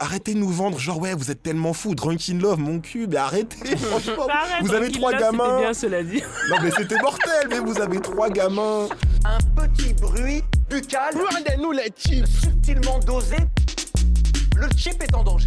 [0.00, 3.06] Arrêtez de nous vendre, genre ouais, vous êtes tellement fous, Drunk in Love, mon cul,
[3.06, 4.26] mais arrêtez, franchement.
[4.28, 5.44] Arrête, vous avez trois gamins.
[5.44, 6.22] C'était bien, cela dit.
[6.50, 8.88] Non mais c'était mortel, mais vous avez trois gamins.
[9.24, 11.14] Un petit bruit buccal.
[11.14, 12.26] Regardez-nous les chips.
[12.26, 13.36] Subtilement dosé.
[14.56, 15.46] Le chip est en danger.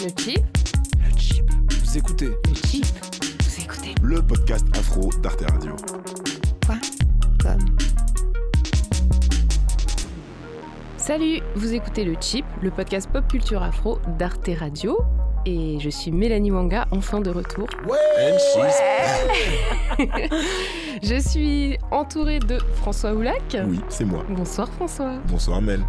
[0.00, 0.08] Le
[1.16, 1.44] chip
[1.84, 2.86] Vous écoutez Le chip
[3.44, 5.76] Vous écoutez Le podcast afro d'Arte Radio.
[6.66, 6.74] quoi?
[7.40, 7.76] Comme.
[11.06, 14.96] Salut, vous écoutez le chip, le podcast pop culture afro d'Arte Radio.
[15.46, 17.66] Et je suis Mélanie Wanga, enfin de retour.
[17.86, 18.80] And she's-
[21.02, 23.56] Je suis entourée de François Oulac.
[23.66, 24.24] Oui, c'est moi.
[24.30, 25.18] Bonsoir François.
[25.28, 25.80] Bonsoir Mel.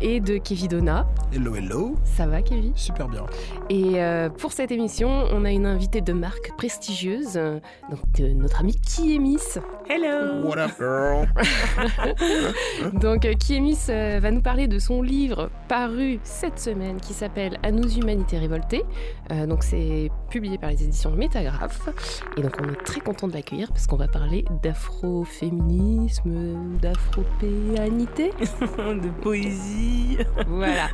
[0.00, 1.08] Et de Kevin Donna.
[1.34, 1.96] Hello, hello.
[2.04, 2.72] Ça va Kevin?
[2.76, 3.24] Super bien.
[3.68, 7.58] Et euh, pour cette émission, on a une invitée de marque prestigieuse, euh,
[7.90, 9.38] donc de notre amie Kiemis.
[9.88, 11.26] Hello What up girl?
[13.00, 17.58] Donc euh, Kiemis euh, va nous parler de son livre paru cette semaine qui s'appelle
[17.64, 18.84] À nos humanités révoltées.
[19.32, 21.88] Euh, donc c'est publié par les éditions Métagraphe.
[22.36, 28.32] Et donc on est très content de l'accueillir parce qu'on va parler d'afroféminisme, d'afropéanité.
[28.40, 30.18] De poésie.
[30.46, 30.88] voilà,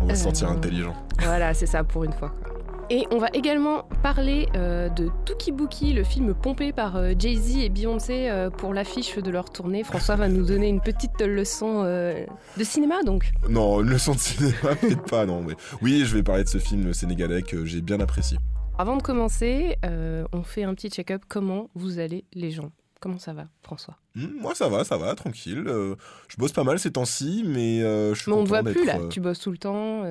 [0.00, 0.94] On va se Euh, sentir intelligent.
[1.20, 2.30] voilà, c'est ça pour une fois.
[2.42, 2.52] quoi.
[2.92, 7.58] Et on va également parler euh, de Tuki Bookie, le film pompé par euh, Jay-Z
[7.58, 9.84] et Beyoncé euh, pour l'affiche de leur tournée.
[9.84, 13.30] François va nous donner une petite leçon de cinéma donc.
[13.48, 15.40] Non, une leçon de cinéma, peut-être pas, non.
[15.40, 15.54] Mais...
[15.82, 18.38] Oui, je vais parler de ce film sénégalais que j'ai bien apprécié.
[18.76, 19.76] Avant de commencer,
[20.32, 21.22] on fait un petit check-up.
[21.28, 22.72] Comment vous allez les gens?
[22.98, 23.98] Comment ça va, François?
[24.16, 25.62] Hmm, moi, ça va, ça va, tranquille.
[25.64, 28.98] Je bosse pas mal ces temps-ci, mais je suis Mais on ne voit plus là.
[29.10, 30.02] Tu bosses tout le temps.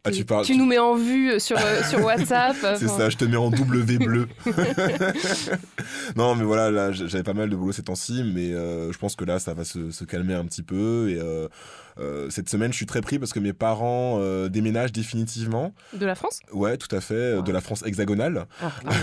[0.00, 2.56] Euh, Ah, tu, tu parles- tu nous mets en vue sur, euh, sur WhatsApp.
[2.60, 4.28] C'est enfin, ça, je te mets en W bleu.
[6.16, 9.16] non, mais voilà, là, j'avais pas mal de boulot ces temps-ci, mais euh, je pense
[9.16, 11.10] que là, ça va se, se calmer un petit peu.
[11.10, 11.48] Et euh,
[11.98, 15.74] euh, cette semaine, je suis très pris parce que mes parents euh, déménagent définitivement.
[15.92, 16.40] De la France?
[16.52, 18.96] Ouais, tout à fait, euh, de la France hexagonale, Ah, pardon,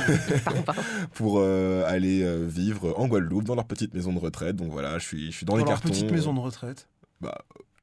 [0.43, 0.81] pardon, pardon.
[1.13, 4.55] pour euh, aller euh, vivre en Guadeloupe, dans leur petite maison de retraite.
[4.55, 5.89] Donc voilà, je suis, je suis dans, Dans les leur cartons.
[5.89, 6.87] petite maison de retraite.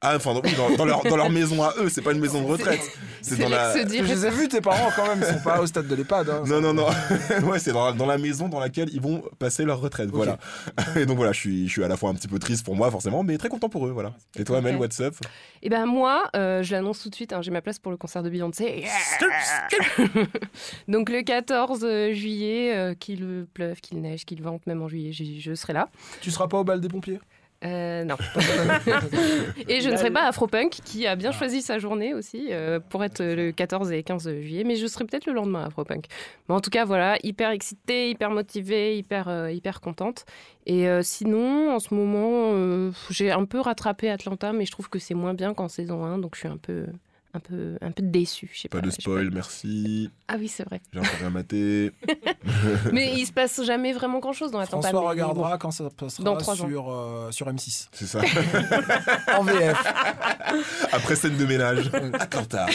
[0.07, 2.41] Ah, enfin, oui, dans, dans leur, dans leur maison à eux, c'est pas une maison
[2.41, 2.81] de retraite.
[3.21, 3.75] C'est dans la.
[3.75, 5.19] Je les ai vus, tes parents, quand même.
[5.27, 6.29] Ils sont pas au stade de l'EHPAD.
[6.29, 6.43] hein.
[6.45, 6.87] Non, non, non.
[7.49, 10.09] ouais, c'est dans, la- dans la maison dans laquelle ils vont passer leur retraite.
[10.11, 10.37] Voilà.
[10.95, 12.75] Et donc voilà, je suis, je suis à la fois un petit peu triste pour
[12.75, 13.91] moi, forcément, mais très content pour eux.
[13.91, 14.13] Voilà.
[14.37, 14.81] Et toi, Mel, Ok.
[14.81, 15.15] what's up?
[15.63, 17.97] Et ben moi, euh, je l'annonce tout de suite, hein, j'ai ma place pour le
[17.97, 18.83] concert de Beyoncé.
[20.87, 25.41] Donc le 14 juillet, euh, qu'il pleuve, qu'il neige, qu'il vente, même en juillet, j'y-
[25.41, 25.89] je serai là.
[26.21, 27.19] Tu seras pas au bal des pompiers?
[27.63, 28.15] Euh, non.
[29.67, 33.03] et je ne serai pas Afropunk, qui a bien choisi sa journée aussi euh, pour
[33.03, 36.05] être le 14 et 15 juillet, mais je serai peut-être le lendemain Afropunk.
[36.47, 40.25] Mais en tout cas, voilà, hyper excitée, hyper motivée, hyper, euh, hyper contente.
[40.65, 44.99] Et euh, sinon, en ce moment, j'ai un peu rattrapé Atlanta, mais je trouve que
[44.99, 46.85] c'est moins bien qu'en saison 1, donc je suis un peu,
[47.35, 48.03] un peu, un peu
[48.53, 50.09] sais Pas pas, de spoil, merci.
[50.27, 50.81] Ah oui, c'est vrai.
[50.93, 51.91] J'ai encore rien maté.
[52.93, 54.87] mais il se passe jamais vraiment grand-chose dans Atlanta.
[54.87, 57.87] François mais regardera quand ça passera Dans sur, euh, sur M6.
[57.91, 58.21] C'est ça.
[59.37, 59.93] En VF.
[60.91, 61.89] Après scène de ménage.
[62.13, 62.67] Atlanta.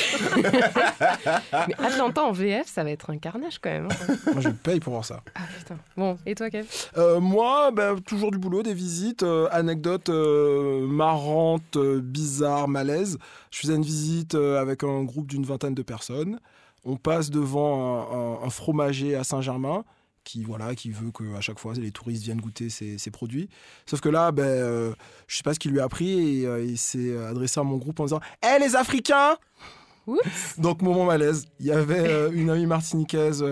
[1.68, 3.88] Mais Atlanta en VF, ça va être un carnage quand même.
[3.90, 4.14] hein.
[4.32, 5.22] Moi, je paye pour voir ça.
[5.34, 5.76] Ah putain.
[5.96, 6.66] Bon, et toi, Kev?
[6.98, 13.18] Euh, moi, bah, toujours du boulot, des visites, euh, anecdotes euh, marrantes, euh, bizarres, malaises.
[13.50, 16.38] Je faisais une visite euh, avec un groupe d'une vingtaine de personnes.
[16.84, 19.84] On passe devant un, un- un fromager à Saint-Germain
[20.22, 23.48] qui voilà qui veut que à chaque fois les touristes viennent goûter ses, ses produits.
[23.86, 24.92] Sauf que là, ben, euh,
[25.26, 27.76] je sais pas ce qu'il lui a appris et euh, il s'est adressé à mon
[27.78, 29.36] groupe en disant "Hé les Africains
[30.06, 30.58] Oups.
[30.58, 31.46] donc moment malaise.
[31.58, 33.44] Il y avait euh, une amie martiniquaise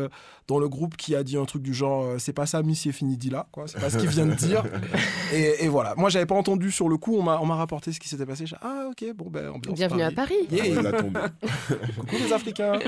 [0.49, 2.91] dans le groupe qui a dit un truc du genre euh, c'est pas ça Monsieur
[2.91, 4.65] Finidi là quoi, c'est pas ce qu'il vient de dire.
[5.33, 5.95] et, et voilà.
[5.97, 8.27] Moi j'avais pas entendu sur le coup, on m'a on m'a rapporté ce qui s'était
[8.27, 8.45] passé.
[8.63, 10.35] Ah OK, bon ben ambiance Bienvenue à Paris.
[10.51, 10.81] Yeah.
[10.87, 11.19] Ah tombe.
[11.99, 12.79] Coucou les Africains.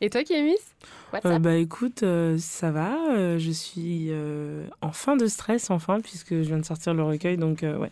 [0.00, 0.56] Et toi, Kémis
[1.12, 2.94] What's Euh, bah écoute, euh, ça va.
[3.12, 7.02] euh, je suis euh, en fin de stress, enfin, puisque je viens de sortir le
[7.02, 7.36] recueil.
[7.36, 7.90] Donc, euh, ouais,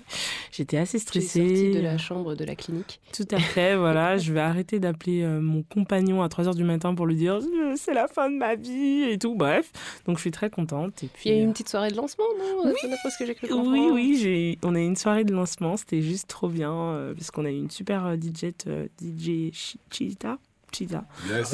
[0.53, 1.47] j'étais assez stressée.
[1.47, 3.01] sortie de la chambre de la clinique.
[3.13, 4.17] Tout à fait, voilà.
[4.21, 7.41] Je vais arrêter d'appeler euh, mon compagnon à 3h du matin pour lui dire
[7.77, 9.35] c'est la fin de ma vie et tout.
[9.35, 9.71] Bref,
[10.07, 11.03] donc je suis très contente.
[11.03, 12.73] Et puis, Il y a eu euh, une petite soirée de lancement, non Oui.
[12.91, 13.71] D'après ce que j'ai cru comprendre.
[13.73, 17.15] Oui, oui, j'ai, on a eu une soirée de lancement, c'était juste trop bien, euh,
[17.15, 20.39] parce qu'on a eu une super euh, DJ, euh, DJ Chi- Chita.
[20.73, 21.05] Chita.
[21.29, 21.53] Yes.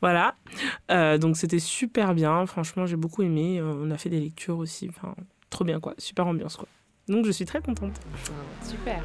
[0.00, 0.34] Voilà.
[0.90, 3.58] Euh, donc c'était super bien, franchement, j'ai beaucoup aimé.
[3.60, 5.14] Euh, on a fait des lectures aussi, enfin,
[5.50, 6.66] trop bien quoi, super ambiance quoi.
[7.08, 7.92] Donc je suis très contente.
[8.62, 9.02] Super.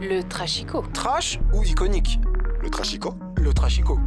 [0.00, 0.82] Le Trashico.
[0.92, 2.18] Trash ou iconique?
[2.62, 3.98] Le trashico Le trashico.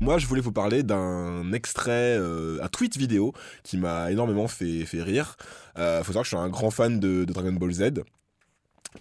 [0.00, 3.32] Moi, je voulais vous parler d'un extrait, euh, un tweet vidéo
[3.62, 5.36] qui m'a énormément fait, fait rire.
[5.78, 7.82] Euh, faut savoir que je suis un grand fan de, de Dragon Ball Z.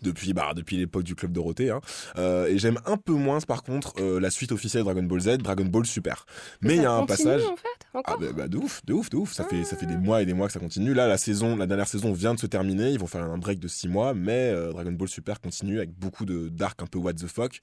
[0.01, 1.79] depuis bah depuis l'époque du club Dorothée hein.
[2.17, 5.21] Euh, et j'aime un peu moins par contre euh, la suite officielle de Dragon Ball
[5.21, 6.25] Z Dragon Ball Super.
[6.61, 7.41] Mais il y a un continue, passage.
[7.43, 9.31] en fait, ah bah, bah, de ouf de ouf de ouf.
[9.31, 10.93] Ça fait ça fait des mois et des mois que ça continue.
[10.93, 12.91] Là la saison la dernière saison vient de se terminer.
[12.91, 15.97] Ils vont faire un break de 6 mois mais euh, Dragon Ball Super continue avec
[15.97, 17.59] beaucoup de d'arcs un peu what the fuck.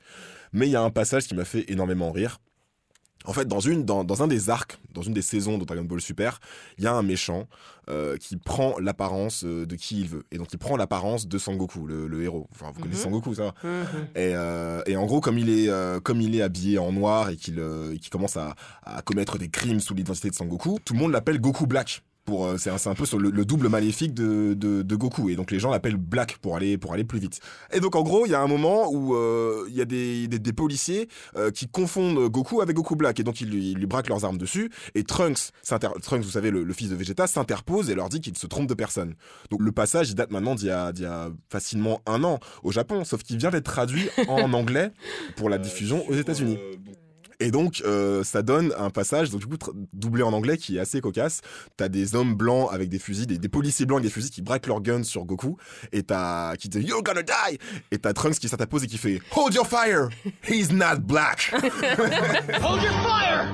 [0.54, 2.38] Mais il y a un passage qui m'a fait énormément rire
[3.24, 5.84] en fait, dans, une, dans, dans un des arcs, dans une des saisons de Dragon
[5.84, 6.40] Ball Super,
[6.78, 7.46] il y a un méchant
[7.90, 10.24] euh, qui prend l'apparence euh, de qui il veut.
[10.30, 12.48] Et donc, il prend l'apparence de Sangoku, le, le héros.
[12.52, 12.82] Enfin, vous Mhm.
[12.84, 13.84] connaissez Sangoku, ça va Mhm.
[14.14, 17.30] et, euh, et en gros, comme il est, euh, comme il est habillé en noir
[17.30, 18.54] et qu'il euh, qu'il commence à,
[18.84, 22.02] à commettre des crimes sous l'identité de Sangoku, tout le monde l'appelle Goku Black.
[22.24, 25.34] Pour, euh, c'est un, peu sur le, le double maléfique de, de, de Goku et
[25.34, 27.40] donc les gens l'appellent Black pour aller pour aller plus vite.
[27.72, 30.28] Et donc en gros il y a un moment où euh, il y a des,
[30.28, 33.78] des, des policiers euh, qui confondent Goku avec Goku Black et donc ils lui, ils
[33.78, 35.50] lui braquent leurs armes dessus et Trunks,
[36.02, 38.68] Trunks vous savez le, le fils de Vegeta s'interpose et leur dit qu'il se trompe
[38.68, 39.14] de personne.
[39.50, 42.38] Donc le passage il date maintenant d'il y a, d'il y a facilement un an
[42.62, 44.92] au Japon sauf qu'il vient d'être traduit en anglais
[45.36, 46.58] pour la diffusion aux États-Unis.
[47.42, 49.56] Et donc, euh, ça donne un passage, donc du coup,
[49.92, 51.40] doublé en anglais, qui est assez cocasse.
[51.76, 54.68] T'as des hommes blancs avec des fusils, des, policiers blancs avec des fusils qui braquent
[54.68, 55.56] leurs guns sur Goku,
[55.90, 57.58] et t'as qui dit You're gonna die,
[57.90, 60.08] et t'as Trunks qui s'interpose et qui fait Hold your fire,
[60.48, 61.52] he's not black.
[62.62, 63.48] Hold your fire!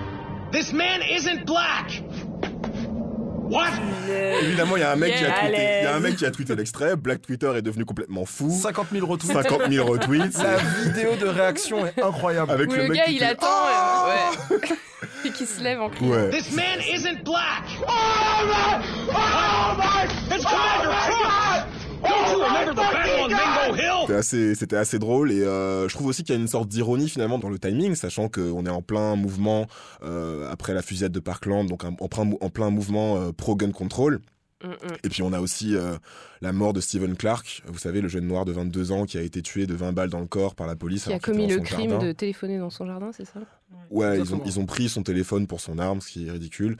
[0.52, 2.02] This man isn't black!
[3.50, 3.70] What?
[4.42, 6.00] Évidemment, il y a un mec qui a Yeah, tweeté, il y a un à
[6.00, 6.96] mec qui a tweeté l'extrait.
[6.96, 8.50] Black Twitter est devenu complètement fou.
[8.50, 9.32] 50 000 retweets.
[9.32, 10.38] 50 000 retweets.
[10.42, 12.50] La vidéo de réaction est incroyable.
[12.52, 13.46] Avec Où le le, mec gars, qui il fait, attend.
[13.46, 14.58] euh, ouais.
[15.24, 16.10] Et qui se lève en criant.
[16.10, 16.30] Ouais.
[16.30, 17.64] This man isn't black!
[17.82, 18.80] Oh my!
[19.08, 20.04] Oh my!
[20.34, 21.64] It's Commander Trunks!
[22.00, 23.57] Don't you remember the battle on Mingo Hill?
[23.76, 26.68] C'était assez, c'était assez drôle et euh, je trouve aussi qu'il y a une sorte
[26.68, 29.66] d'ironie finalement dans le timing, sachant qu'on est en plein mouvement
[30.02, 34.20] euh, après la fusillade de Parkland, donc en, plein, en plein mouvement euh, pro-gun control.
[34.62, 34.96] Mm, mm.
[35.04, 35.96] Et puis on a aussi euh,
[36.40, 39.22] la mort de Stephen Clark, vous savez, le jeune noir de 22 ans qui a
[39.22, 41.04] été tué de 20 balles dans le corps par la police.
[41.04, 42.06] Qui a commis le crime jardin.
[42.06, 43.40] de téléphoner dans son jardin, c'est ça?
[43.90, 46.76] Ouais, ils ont, ils ont pris son téléphone pour son arme, ce qui est ridicule.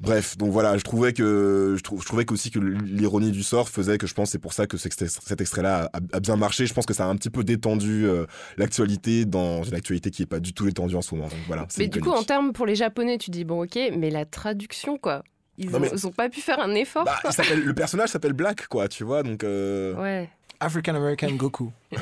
[0.00, 3.68] Bref, donc voilà, je trouvais que je, trou- je trouvais qu'aussi que l'ironie du sort
[3.68, 6.20] faisait que je pense que c'est pour ça que cet extrait- cet extrait-là a, a
[6.20, 6.66] bien marché.
[6.66, 8.26] Je pense que ça a un petit peu détendu euh,
[8.56, 11.28] l'actualité dans une actualité qui est pas du tout détendue en ce moment.
[11.28, 11.66] Donc voilà.
[11.68, 14.24] c'est Mais du coup, en termes pour les Japonais, tu dis bon, ok, mais la
[14.24, 15.22] traduction, quoi.
[15.58, 17.04] Ils, Non, ont, mais- ils ont pas pu faire un effort.
[17.04, 17.20] Bah,
[17.52, 19.44] il le personnage s'appelle Black, quoi, tu vois, donc.
[19.44, 20.28] euh, Ouais.
[20.58, 21.72] African American Goku.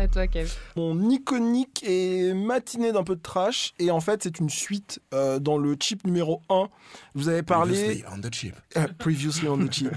[0.00, 0.50] À toi, Kev.
[0.76, 3.74] Mon iconique et matinée d'un peu de trash.
[3.78, 6.68] Et en fait, c'est une suite euh, dans le chip numéro 1.
[7.14, 7.74] Vous avez parlé.
[7.74, 8.54] Previously on the chip.
[8.78, 9.90] Euh, Previously on the chip.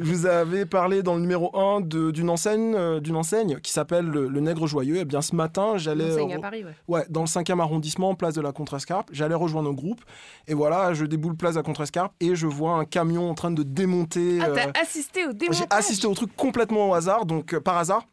[0.00, 4.06] Vous avais parlé dans le numéro 1 de- d'une enseigne, euh, d'une enseigne qui s'appelle
[4.06, 4.96] le, le Nègre Joyeux.
[4.96, 6.74] Et bien ce matin, j'allais Enseigne à re- Paris, ouais.
[6.88, 9.10] ouais, dans le 5e arrondissement, place de la Contrescarpe.
[9.12, 10.00] J'allais rejoindre un groupe.
[10.48, 13.50] Et voilà, je déboule place de la Contrescarpe et je vois un camion en train
[13.50, 14.38] de démonter.
[14.40, 15.58] Ah, euh, t'as assisté au démontage?
[15.70, 18.06] j'ai assisté au truc complètement au hasard, donc euh, par hasard.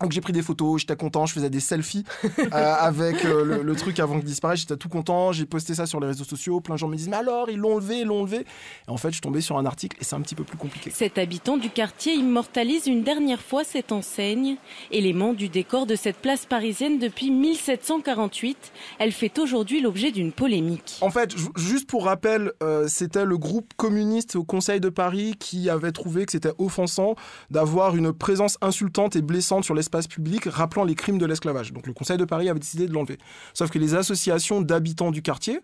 [0.00, 3.62] Donc j'ai pris des photos, j'étais content, je faisais des selfies euh, avec euh, le,
[3.62, 6.60] le truc avant qu'il disparaisse, j'étais tout content, j'ai posté ça sur les réseaux sociaux,
[6.60, 8.38] plein de gens me disent mais alors ils l'ont enlevé, ils l'ont enlevé.
[8.38, 10.58] Et en fait je suis tombé sur un article et c'est un petit peu plus
[10.58, 10.90] compliqué.
[10.90, 14.56] Cet habitant du quartier immortalise une dernière fois cette enseigne,
[14.90, 18.72] élément du décor de cette place parisienne depuis 1748.
[18.98, 20.98] Elle fait aujourd'hui l'objet d'une polémique.
[21.02, 25.34] En fait, ju- juste pour rappel, euh, c'était le groupe communiste au Conseil de Paris
[25.38, 27.14] qui avait trouvé que c'était offensant
[27.50, 31.72] d'avoir une présence insultante et blessante sur l'espace public rappelant les crimes de l'esclavage.
[31.72, 33.18] Donc le Conseil de Paris avait décidé de l'enlever.
[33.52, 35.60] Sauf que les associations d'habitants du quartier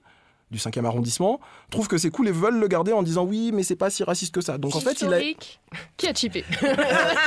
[0.50, 3.62] du 5e arrondissement trouvent que c'est cool et veulent le garder en disant oui mais
[3.62, 4.59] c'est pas si raciste que ça.
[4.59, 5.21] Donc en fait il a.
[5.97, 6.45] Qui a chippé?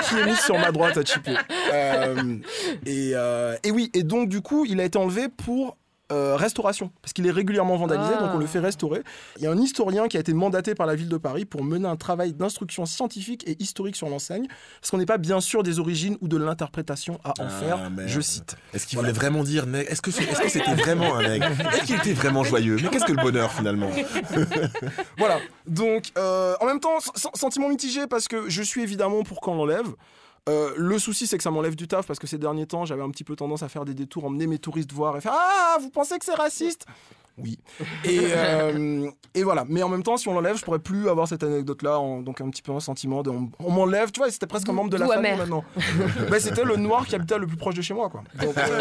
[0.10, 1.38] Qui est mis sur ma droite à chipper.
[1.74, 2.38] Euh,
[2.86, 5.78] et, euh, et oui, et donc du coup, il a été enlevé pour
[6.14, 8.22] euh, restauration, parce qu'il est régulièrement vandalisé, Ah.
[8.24, 9.02] donc on le fait restaurer.
[9.38, 11.64] Il y a un historien qui a été mandaté par la ville de Paris pour
[11.64, 14.48] mener un travail d'instruction scientifique et historique sur l'enseigne,
[14.80, 17.90] parce qu'on n'est pas bien sûr des origines ou de l'interprétation à en Ah, faire.
[17.90, 18.04] merde.
[18.08, 18.56] Je cite.
[18.74, 21.48] Est-ce qu'il voulait vraiment dire nègre Est-ce que c'est- est-ce que c'était vraiment un nègre
[21.74, 22.78] Est-ce qu'il était vraiment joyeux?
[22.82, 23.90] Mais qu'est-ce que le bonheur finalement?
[25.18, 25.40] Voilà.
[25.68, 29.56] Donc, euh, en même temps, sen- sentiment mitigé parce que je suis évidemment pour qu'on
[29.56, 29.88] l'enlève.
[30.50, 33.02] Euh, le souci, c'est que ça m'enlève du taf parce que ces derniers temps, j'avais
[33.02, 35.78] un petit peu tendance à faire des détours, emmener mes touristes voir et faire Ah,
[35.80, 36.86] vous pensez que c'est raciste?
[37.38, 37.58] Oui.
[38.06, 39.66] Et, euh, et voilà.
[39.68, 41.98] Mais en même temps, si on l'enlève, je pourrais plus avoir cette anecdote-là.
[42.22, 43.32] Donc, un petit peu un sentiment de.
[43.32, 45.64] On, on m'enlève, tu vois, c'était presque un membre de la famille maintenant.
[46.30, 48.24] bah, c'était le noir qui habitait le plus proche de chez moi, quoi.
[48.40, 48.78] Donc, euh,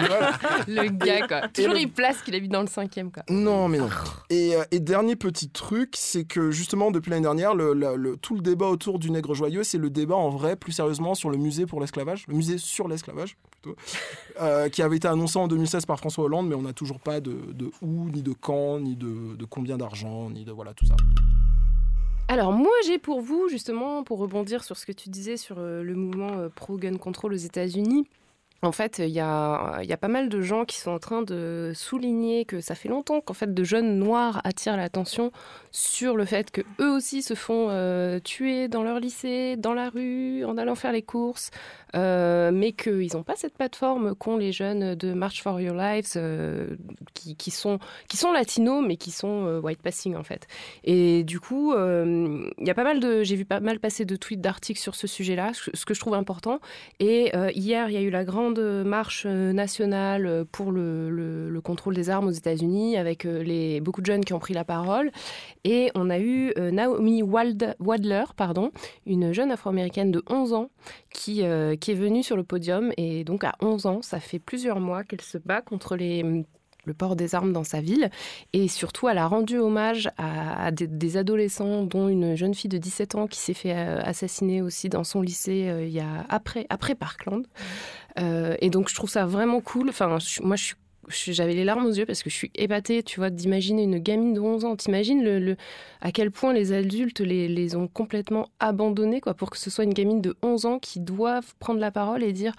[0.00, 0.30] niveau-là.
[0.68, 1.48] Le gars, quoi.
[1.48, 3.22] Toujours il place qu'il habite dans le cinquième, quoi.
[3.28, 3.88] Non, mais non.
[4.30, 8.16] Et, euh, et dernier petit truc, c'est que justement, depuis l'année dernière, le, le- le-
[8.16, 11.30] tout le débat autour du nègre joyeux, c'est le débat en vrai, plus sérieusement, sur
[11.30, 13.76] le musée pour l'esclavage, le musée sur l'esclavage, plutôt,
[14.40, 17.20] euh, qui avait été annoncé en 2016 par François Hollande, mais on n'a toujours pas
[17.20, 20.86] de, de où, ni de quand, ni de, de combien d'argent, ni de voilà tout
[20.86, 20.96] ça.
[22.28, 25.82] Alors moi j'ai pour vous justement pour rebondir sur ce que tu disais sur euh,
[25.82, 28.06] le mouvement euh, pro-gun control aux États-Unis.
[28.62, 32.44] En fait, il y a, pas mal de gens qui sont en train de souligner
[32.44, 35.32] que ça fait longtemps qu'en fait de jeunes noirs attirent l'attention
[35.70, 39.88] sur le fait que eux aussi se font euh, tuer dans leur lycée, dans la
[39.88, 41.50] rue, en allant faire les courses,
[41.96, 46.12] euh, mais qu'ils n'ont pas cette plateforme qu'ont les jeunes de March for Your Lives,
[46.16, 46.76] euh,
[47.14, 50.46] qui, qui sont qui sont latinos mais qui sont white passing en fait.
[50.84, 54.16] Et du coup, il y a pas mal de, j'ai vu pas mal passer de
[54.16, 56.60] tweets, d'articles sur ce sujet-là, ce que je trouve important.
[56.98, 61.60] Et hier, il y a eu la grande marche euh, nationale pour le, le- le
[61.60, 65.10] contrôle des armes aux États-Unis, avec euh, beaucoup de jeunes qui ont pris la parole.
[65.64, 68.70] Et on a eu euh, Naomi Wadler, pardon,
[69.06, 70.70] une jeune afro-américaine de 11 ans,
[71.12, 72.92] qui, euh, est venue sur le podium.
[72.96, 77.14] Et donc, à 11 ans, ça fait plusieurs mois qu'elle se bat contre le port
[77.14, 78.10] des armes dans sa ville.
[78.52, 83.14] Et surtout, elle a rendu hommage à, des, adolescents, dont une jeune fille de 17
[83.16, 86.94] ans qui s'est fait euh, assassiner aussi dans son lycée euh, il y a, après
[86.94, 87.46] Parkland.
[88.18, 89.88] Euh, et donc, je trouve ça vraiment cool.
[89.88, 90.56] Enfin, moi,
[91.08, 94.32] j'avais les larmes aux yeux parce que je suis épatée, tu vois, d'imaginer une gamine
[94.32, 94.76] de 11 ans.
[94.76, 95.56] T'imagines le, le-
[96.00, 99.84] à quel point les adultes les, les ont complètement abandonnés, quoi, pour que ce soit
[99.84, 102.52] une gamine de 11 ans qui doive prendre la parole et dire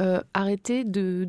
[0.00, 1.28] euh, arrêtez de,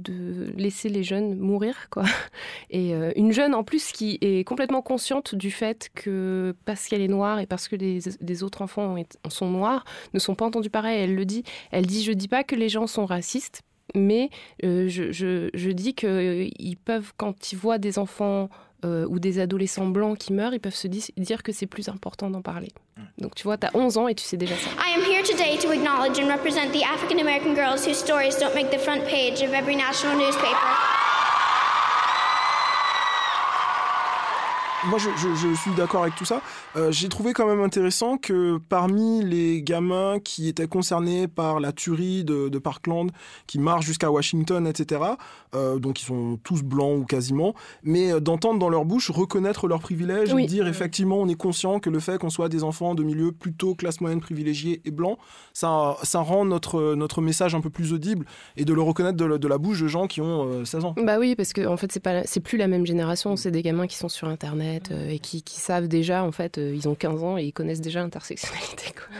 [0.58, 2.04] laisser les jeunes mourir, quoi.
[2.72, 7.02] Et euh, une jeune en plus qui est complètement consciente du fait que parce qu'elle
[7.02, 8.96] est noire et parce que les, autres enfants
[9.30, 11.00] sont noirs, ne sont pas entendus pareil.
[11.04, 11.44] Elle le dit.
[11.72, 13.62] Elle dit je dis pas que les gens sont racistes,
[13.94, 14.30] mais
[14.64, 18.50] euh, je, je, je dis qu'ils peuvent, quand ils voient des enfants
[18.84, 21.88] euh, ou des adolescents blancs qui meurent, ils peuvent se dis- dire que c'est plus
[21.90, 22.72] important d'en parler.
[23.20, 24.70] Donc tu vois, tu as 11 ans et tu sais déjà ça.
[24.78, 28.54] I am here today to acknowledge and represent the African American girls whose stories don't
[28.56, 31.05] make the front page of every national newspaper.
[34.90, 36.42] Moi, je, je- je suis d'accord avec tout ça.
[36.76, 41.72] Euh, J'ai trouvé quand même intéressant que parmi les gamins qui étaient concernés par la
[41.72, 43.10] tuerie de, de Parkland,
[43.48, 45.02] qui marchent jusqu'à Washington, etc.,
[45.56, 49.68] euh, donc ils sont tous blancs ou quasiment, mais euh, d'entendre dans leur bouche reconnaître
[49.68, 50.44] leurs privilèges Oui.
[50.44, 53.32] et dire effectivement on est conscient que le fait qu'on soit des enfants de milieux
[53.32, 55.18] plutôt classe moyenne privilégiée et blanc,
[55.54, 58.26] ça, ça rend notre, notre message un peu plus audible
[58.58, 60.86] et de le reconnaître de, la- de la bouche de gens qui ont euh, 16
[60.86, 60.96] ans.
[61.02, 61.92] Bah oui, parce que en fait,
[62.26, 63.36] c'est plus la même génération.
[63.36, 66.58] C'est des gamins qui sont sur Internet euh, et qui, qui savent déjà, en fait,
[66.58, 68.92] euh, ils ont 15 ans et ils connaissent déjà l'intersectionnalité.
[68.94, 69.16] quoi.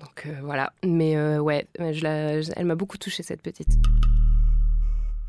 [0.00, 0.72] Donc euh, voilà.
[0.84, 3.70] Mais ouais, je la- je- elle m'a beaucoup touchée cette petite.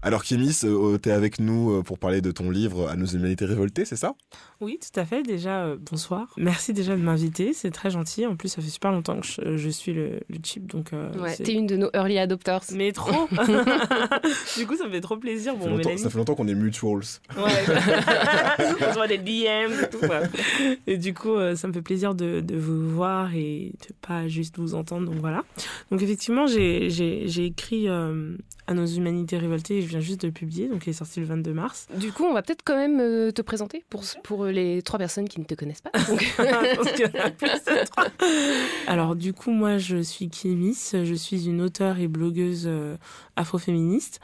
[0.05, 3.45] Alors Kémis, euh, t'es avec nous euh, pour parler de ton livre À nos humanités
[3.45, 4.15] révoltées, c'est ça?
[4.59, 5.23] Oui, tout à fait.
[5.23, 6.27] Déjà, euh, bonsoir.
[6.35, 7.53] Merci déjà de m'inviter.
[7.53, 8.25] C'est très gentil.
[8.25, 10.67] En plus, ça fait super longtemps que je, je suis le, le chip.
[10.69, 12.63] Donc, euh, Ouais, t'es une de nos early adopters.
[12.73, 13.29] Mais trop
[14.57, 15.53] Du coup, ça me fait trop plaisir.
[15.53, 15.99] ça, Bon, fait longtemps, Mélanie.
[16.01, 16.99] ça fait longtemps qu'on est mutuals.
[17.37, 17.43] Ouais.
[18.59, 20.77] On se voit des DM et tout.
[20.85, 24.27] Et du coup, euh, ça me fait plaisir de, de vous voir et de pas
[24.27, 25.09] juste vous entendre.
[25.09, 25.43] Donc voilà.
[25.91, 28.35] Donc effectivement, j'ai écrit euh,
[28.67, 29.81] à nos humanités révoltées.
[29.81, 30.67] Je viens juste de le publier.
[30.67, 31.87] Donc il est sorti le 22 mars.
[31.97, 35.27] Du coup, on va peut-être quand même euh, te présenter pour, pour les trois personnes
[35.27, 35.91] qui ne te connaissent pas.
[36.07, 36.35] Donc.
[38.87, 40.77] Alors du coup, moi, je suis Kémis.
[40.93, 42.95] Je suis une auteure et blogueuse euh,
[43.35, 44.19] afroféministe.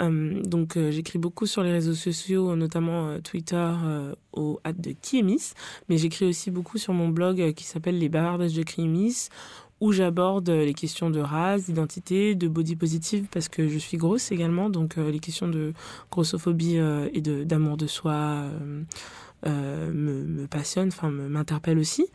[0.00, 4.80] Euh, donc euh, j'écris beaucoup sur les réseaux sociaux, notamment euh, Twitter euh, au hâte
[4.80, 5.52] de Kiemis,
[5.88, 9.28] mais j'écris aussi beaucoup sur mon blog euh, qui s'appelle Les bavardages de Kiemis,
[9.84, 13.98] où j'aborde euh, les questions de race, d'identité, de body positive, parce que je suis
[13.98, 15.74] grosse également, donc euh, les questions de
[16.10, 18.82] grossophobie euh, et de d'amour de soi euh, euh,
[19.48, 22.06] me, me passionnent, enfin m'interpellent aussi.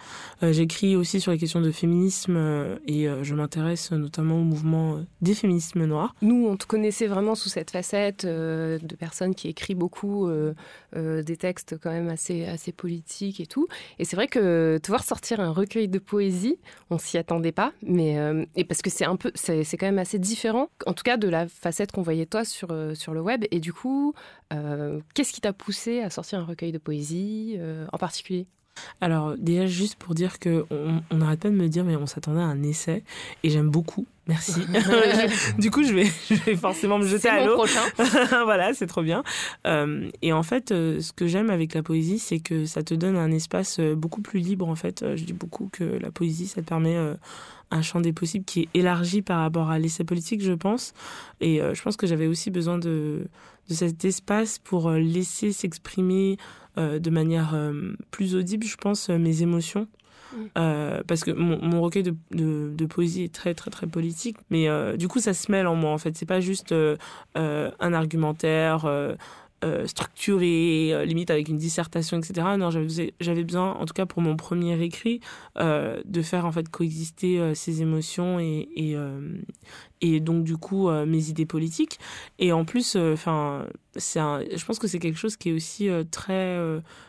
[0.44, 4.44] Euh, J'écris aussi sur les questions de féminisme euh, et euh, je m'intéresse notamment au
[4.44, 6.16] mouvement euh, des féminismes noirs.
[6.22, 10.54] Nous, on te connaissait vraiment sous cette facette euh, de personne qui écrit beaucoup euh,
[10.96, 13.68] euh, des textes quand même assez, assez politiques et tout.
[14.00, 16.58] Et c'est vrai que te voir sortir un recueil de poésie,
[16.90, 20.00] on s'y attendait pas, mais euh, et parce que c'est un peu, c'est quand même
[20.00, 23.22] assez différent, en tout cas de la facette qu'on voyait toi sur euh, sur le
[23.22, 23.46] web.
[23.52, 24.14] Et du coup,
[24.54, 27.19] euh, qu'est-ce qui t'a poussé à sortir un recueil de poésie?
[27.58, 28.48] Euh, en particulier?
[29.02, 32.42] Alors déjà juste pour dire que on n'arrête pas de me dire mais on s'attendait
[32.42, 33.04] à un essai
[33.44, 34.06] et j'aime beaucoup.
[34.28, 34.62] Merci.
[35.58, 37.56] du coup je vais je vais forcément me jeter à l'eau.
[37.56, 37.82] prochain.
[38.44, 39.24] voilà, c'est trop bien.
[39.66, 42.94] Euh, et en fait, euh, ce que j'aime avec la poésie, c'est que ça te
[42.94, 44.68] donne un espace beaucoup plus libre.
[44.68, 46.98] En fait, je dis beaucoup que la poésie, ça te permet
[47.72, 50.94] un champ des possibles qui est élargi par rapport à l'essai politique, je pense.
[51.42, 53.28] Et je pense que j'avais aussi besoin de,
[53.70, 56.38] de cet espace pour euh, laisser s'exprimer
[56.78, 59.88] euh, de manière euh, plus audible, je pense, mes émotions.
[60.60, 64.38] Euh, parce que mon, mon recueil de, de, de poésie est très très très politique,
[64.52, 66.16] mais euh, du coup ça se mêle en moi en fait.
[66.16, 66.98] C'est pas juste euh,
[67.34, 68.86] un argumentaire,
[69.64, 72.48] euh, structuré, euh, limite avec une dissertation, etc.
[72.58, 75.20] Non, j'avais besoin, en tout cas pour mon premier écrit,
[75.58, 78.70] euh, de faire en fait coexister euh, ces émotions et
[80.02, 82.00] et, donc du coup mes idées politiques.
[82.40, 83.66] Et en plus, enfin,
[83.98, 86.58] c'est je pense que c'est quelque chose qui est aussi très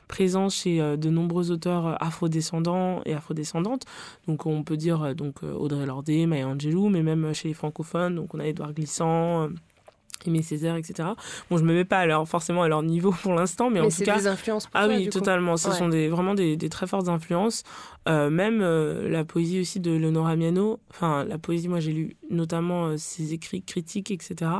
[0.09, 3.85] présent chez de nombreux auteurs afrodescendants et afrodescendantes.
[4.26, 8.35] Donc on peut dire donc Audrey Lorde, Maya Angelou, mais même chez les francophones, donc
[8.35, 9.50] on a Édouard Glissant.
[10.27, 11.09] Aimé Césaire, etc.
[11.50, 13.87] Bon, je me mets pas à leur, forcément à leur niveau pour l'instant, mais, Mais
[13.87, 15.57] en tout c'est cas, des influences pour ah toi, oui, totalement.
[15.57, 15.75] Ce Ouais.
[15.77, 17.62] sont des, vraiment des, des très fortes influences.
[18.09, 20.81] Euh, même euh, la poésie aussi de Leonora Miano.
[20.91, 24.50] Enfin, la poésie, moi, j'ai lu notamment euh, ses écrits critiques, etc.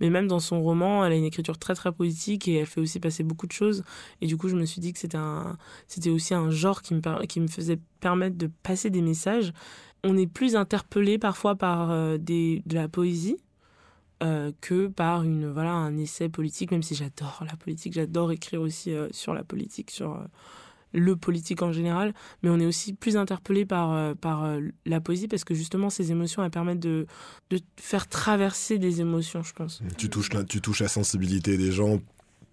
[0.00, 2.80] Mais même dans son roman, elle a une écriture très, très poétique et elle fait
[2.80, 3.84] aussi passer beaucoup de choses.
[4.20, 6.94] Et du coup, je me suis dit que c'était un, c'était aussi un genre qui
[6.94, 9.52] me, qui me faisait permettre de passer des messages.
[10.02, 13.36] On est plus interpellé parfois par des, de la poésie
[14.22, 18.60] euh, que par une voilà un essai politique même si j'adore la politique j'adore écrire
[18.60, 20.24] aussi euh, sur la politique sur euh,
[20.92, 22.12] le politique en général
[22.42, 24.46] mais on est aussi plus interpellé par par
[24.84, 27.06] la poésie parce que justement ces émotions elles permettent de
[27.48, 31.72] de faire traverser des émotions je pense Tu touches la, tu touches la sensibilité des
[31.72, 31.98] gens,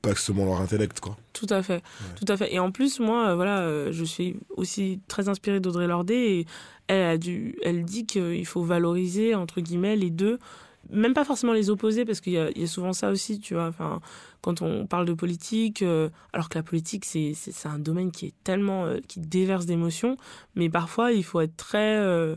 [0.02, 1.18] pas que seulement leur intellect, quoi.
[1.34, 1.84] Tout à fait,
[2.16, 2.54] tout à fait.
[2.54, 6.46] Et en plus, moi, voilà, je suis aussi très inspirée d'Audrey Lorde et
[6.88, 10.40] elle a dû, elle dit qu'il faut valoriser entre guillemets les deux,
[10.90, 13.68] même pas forcément les opposer parce qu'il y a, souvent ça aussi, tu vois.
[13.68, 14.00] Enfin,
[14.42, 18.34] quand on parle de politique, euh, alors que la politique c'est un domaine qui est
[18.44, 20.18] tellement euh, qui déverse d'émotions,
[20.56, 22.36] mais parfois il faut être très euh,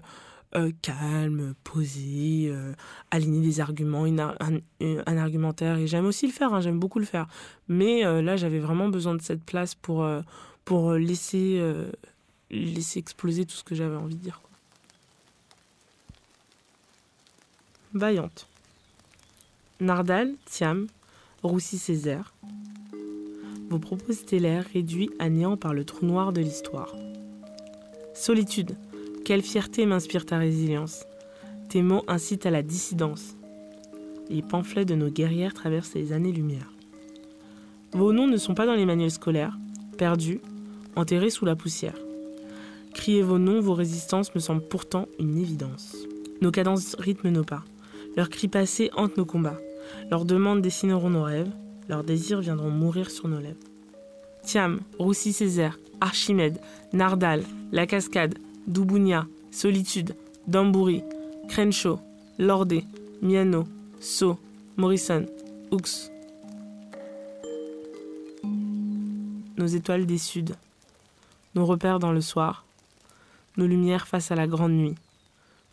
[0.82, 2.52] calme, posé,
[3.10, 5.78] aligner des arguments, un, argumentaire.
[5.78, 7.28] Et j'aime aussi le faire, hein, j'aime beaucoup le faire.
[7.68, 10.04] Mais là, j'avais vraiment besoin de cette place pour,
[10.64, 11.62] pour laisser,
[12.50, 14.42] laisser exploser tout ce que j'avais envie de dire.
[17.92, 18.46] Vaillante.
[19.80, 20.86] Nardal, Thiam,
[21.42, 22.32] Roussy Césaire.
[23.68, 26.94] Vos propos stellaires réduits à néant par le trou noir de l'histoire.
[28.14, 28.76] Solitude.
[29.24, 31.04] Quelle fierté m'inspire ta résilience.
[31.68, 33.34] Tes mots incitent à la dissidence.
[34.28, 36.70] Les pamphlets de nos guerrières traversent les années-lumière.
[37.92, 39.58] Vos noms ne sont pas dans les manuels scolaires,
[39.98, 40.40] perdus,
[40.94, 41.98] enterrés sous la poussière.
[42.94, 45.96] Crier vos noms, vos résistances me semble pourtant une évidence.
[46.40, 47.64] Nos cadences rythment nos pas.
[48.16, 49.58] Leurs cris passés hantent nos combats.
[50.10, 51.50] Leurs demandes dessineront nos rêves.
[51.88, 53.58] Leurs désirs viendront mourir sur nos lèvres.
[54.42, 56.60] Thiam, Roussy Césaire, Archimède,
[56.92, 60.14] Nardal, La Cascade, Doubounia, Solitude,
[60.46, 61.02] Dambouri,
[61.48, 62.00] Crenshaw,
[62.38, 62.84] Lordé,
[63.22, 63.66] Miano,
[64.00, 64.38] So,
[64.76, 65.26] Morrison,
[65.70, 66.10] Hooks.
[69.56, 70.54] Nos étoiles des suds,
[71.54, 72.64] nos repères dans le soir,
[73.56, 74.94] nos lumières face à la grande nuit,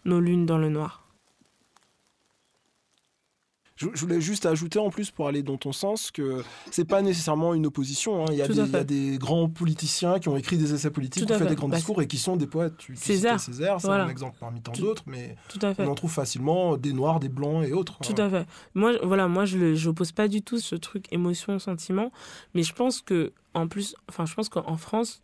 [0.04, 1.07] nos lunes dans le noir.
[3.78, 7.02] Je, je voulais juste ajouter en plus pour aller dans ton sens que c'est pas
[7.02, 8.24] nécessairement une opposition.
[8.24, 8.26] hein.
[8.32, 8.86] Il, y a des, à il y a fait.
[8.86, 11.50] des grands politiciens qui ont écrit des essais politiques, qui ont fait fait.
[11.52, 12.76] des grands Bah, discours et qui sont des poètes.
[12.78, 13.52] Tu, tu Césaire, c'est
[13.88, 14.06] voilà.
[14.06, 15.84] un exemple parmi tant d'autres, mais Tout à fait.
[15.86, 18.00] on en trouve facilement des noirs, des blancs et autres.
[18.00, 18.46] Tout à fait.
[18.74, 22.12] Moi, je- voilà, moi, je n'oppose pas du tout ce truc émotion, sentiment,
[22.56, 25.22] mais je pense que, en plus, enfin, je pense qu'en France,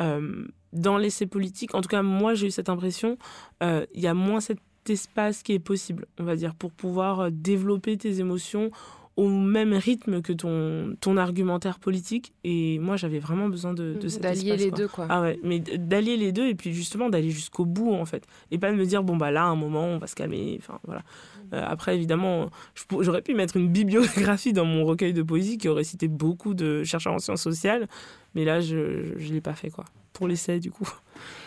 [0.00, 3.16] euh, dans l'essai politique, en tout cas, moi, j'ai eu cette impression,
[3.62, 4.58] euh, il y a moins cet
[4.90, 8.70] espace qui est possible, on va dire, pour pouvoir euh, développer tes émotions
[9.16, 12.32] au même rythme que ton, ton argumentaire politique.
[12.44, 14.78] Et moi, j'avais vraiment besoin de, de cet D'allier les quoi.
[14.78, 15.06] deux, quoi.
[15.10, 18.24] Ah ouais, mais d'allier les deux et puis justement d'aller jusqu'au bout en fait.
[18.50, 20.56] Et pas de me dire, bon bah là, à un moment, on va se calmer.
[20.58, 21.02] Enfin voilà.
[21.52, 22.48] Euh, après, évidemment,
[23.00, 26.82] j'aurais pu mettre une bibliographie dans mon recueil de poésie qui aurait cité beaucoup de
[26.82, 27.88] chercheurs en sciences sociales.
[28.34, 29.84] Mais là, je ne l'ai pas fait quoi.
[30.14, 30.88] Pour l'essai du coup.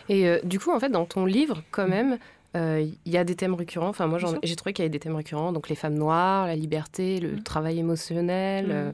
[0.07, 2.17] Et euh, du coup, en fait, dans ton livre, quand même, euh,
[2.55, 3.89] il y a des thèmes récurrents.
[3.89, 5.51] Enfin, moi, j'ai trouvé qu'il y avait des thèmes récurrents.
[5.51, 7.43] Donc, les femmes noires, la liberté, le Mhm.
[7.43, 8.65] travail émotionnel.
[8.65, 8.71] Mhm.
[8.71, 8.91] euh,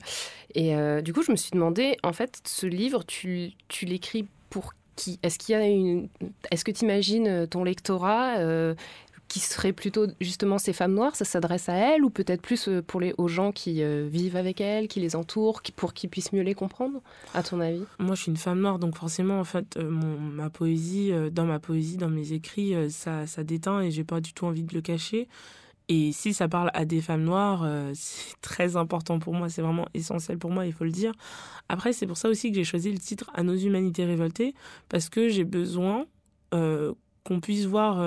[0.55, 4.25] et euh, du coup, je me suis demandé, en fait, ce livre, tu, tu l'écris
[4.49, 5.19] pour qui?
[5.23, 6.09] Est-ce qu'il y a une...
[6.51, 8.37] Est-ce que tu imagines ton lectorat?
[8.39, 8.75] Euh,
[9.31, 12.81] qui serait plutôt justement ces femmes noires, ça s'adresse à elles ou peut-être plus euh,
[12.81, 16.09] pour les, aux gens qui euh, vivent avec elles, qui les entourent, qui, pour qu'ils
[16.09, 17.01] puissent mieux les comprendre,
[17.33, 17.85] à ton avis?
[17.97, 21.45] Moi, je suis une femme noire, donc forcément, en fait, euh, mon, ma poésie, dans
[21.45, 24.73] ma poésie, dans mes écrits, ça, ça déteint et j'ai pas du tout envie de
[24.73, 25.29] le cacher.
[25.87, 29.85] Et si ça parle à des femmes noires, c'est très important pour moi, c'est vraiment
[29.93, 31.13] essentiel pour moi, il faut le dire.
[31.69, 34.55] Après, c'est pour ça aussi que j'ai choisi le titre À nos humanités révoltées,
[34.89, 36.05] parce que j'ai besoin
[36.51, 38.01] qu'on puisse voir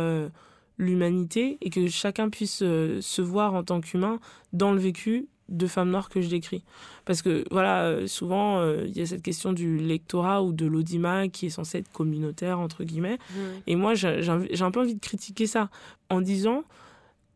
[0.79, 4.19] l'humanité et que chacun puisse euh, se voir en tant qu'humain
[4.53, 6.65] dans le vécu de femmes noires que je décris.
[7.05, 10.67] Parce que voilà, euh, souvent, euh, il y a cette question du lectorat ou de
[10.67, 13.19] l'audimat qui est censé être communautaire, entre guillemets.
[13.67, 15.69] Et moi, j'ai un peu envie de critiquer ça
[16.09, 16.65] en disant,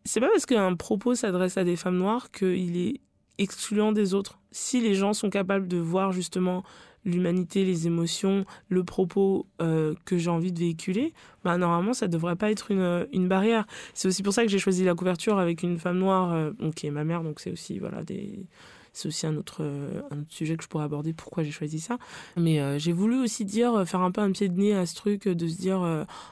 [0.05, 3.01] c'est pas parce qu'un propos s'adresse à des femmes noires qu'il est
[3.39, 4.39] excluant des autres.
[4.51, 6.65] Si les gens sont capables de voir justement
[7.05, 12.37] l'humanité, les émotions, le propos euh, que j'ai envie de véhiculer, bah, normalement, ça devrait
[12.37, 13.67] pas être une, une barrière.
[13.95, 16.87] C'est aussi pour ça que j'ai choisi la couverture avec une femme noire, euh, qui
[16.87, 18.47] est ma mère, donc c'est aussi voilà, des,
[18.99, 21.79] c'est aussi un autre, euh, un autre sujet que je pourrais aborder, pourquoi j'ai choisi
[21.79, 21.99] ça.
[22.37, 24.87] Mais euh, j'ai voulu aussi dire, euh, faire un peu un pied de nez à
[24.87, 25.83] ce truc, de se dire,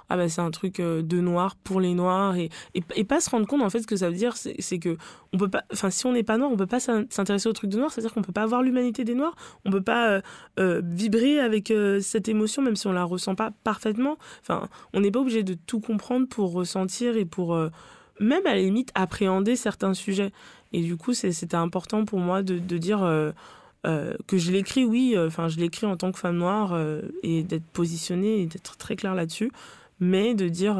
[0.08, 3.46] ah bah c'est un truc de noir pour les noirs, et, et, pas se rendre
[3.46, 4.96] compte en fait ce que ça veut dire, c'est que
[5.32, 7.70] on peut pas, enfin si on n'est pas noir, on peut pas s'intéresser au truc
[7.70, 10.20] de noir, c'est-à-dire qu'on peut pas avoir l'humanité des noirs, on peut pas
[10.58, 14.16] vibrer avec cette émotion même si on la ressent pas parfaitement.
[14.40, 17.56] Enfin, on n'est pas obligé de tout comprendre pour ressentir et pour
[18.20, 20.32] même à la limite appréhender certains sujets.
[20.72, 23.30] Et du coup, c'était important pour moi de, dire euh,
[23.86, 26.78] euh, que je l'écris, oui, euh, enfin, je l'écris en tant que femme noire
[27.22, 29.52] et d'être positionnée et d'être très clair là-dessus,
[30.00, 30.76] mais de dire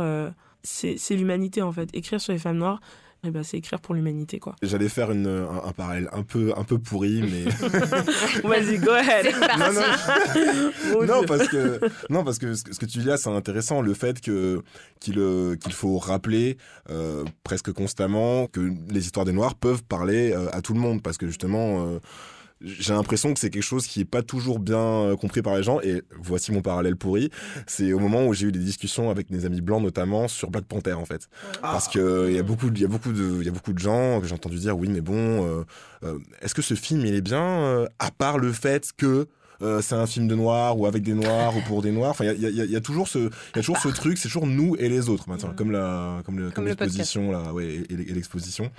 [0.62, 1.88] c'est l'humanité en fait.
[1.94, 2.80] Écrire sur les femmes noires,
[3.24, 4.54] eh ben, c'est écrire pour l'humanité quoi.
[4.62, 7.44] J'allais faire une, un, un, parallèle un peu un peu pourri mais
[8.44, 9.34] vas-y go ahead.
[9.58, 11.06] non, non.
[11.20, 14.20] non parce que non parce que ce que tu dis là c'est intéressant le fait
[14.20, 14.62] que
[15.00, 16.56] qu'il euh, qu'il faut rappeler
[16.90, 21.02] euh, presque constamment que les histoires des noirs peuvent parler euh, à tout le monde
[21.02, 21.98] parce que justement euh,
[22.60, 25.62] j'ai l'impression que c'est quelque chose qui est pas toujours bien euh, compris par les
[25.62, 27.30] gens et voici mon parallèle pourri
[27.66, 30.64] c'est au moment où j'ai eu des discussions avec mes amis blancs notamment sur Black
[30.64, 31.28] Panther en fait
[31.62, 31.72] ah.
[31.72, 33.72] parce que il y a beaucoup il y a beaucoup de il y a beaucoup
[33.72, 35.64] de gens que j'ai entendu dire oui mais bon euh,
[36.04, 39.26] euh, est-ce que ce film il est bien euh, à part le fait que
[39.62, 42.10] euh, c'est un film de noirs ou avec des noirs ou pour des noirs?
[42.10, 44.18] Enfin, il y a, y, a, y a, toujours ce, y a toujours ce truc,
[44.18, 45.56] c'est toujours nous et les autres maintenant, mmh.
[45.56, 48.70] comme la, comme le, comme l'exposition là, ouais, et, et l'exposition.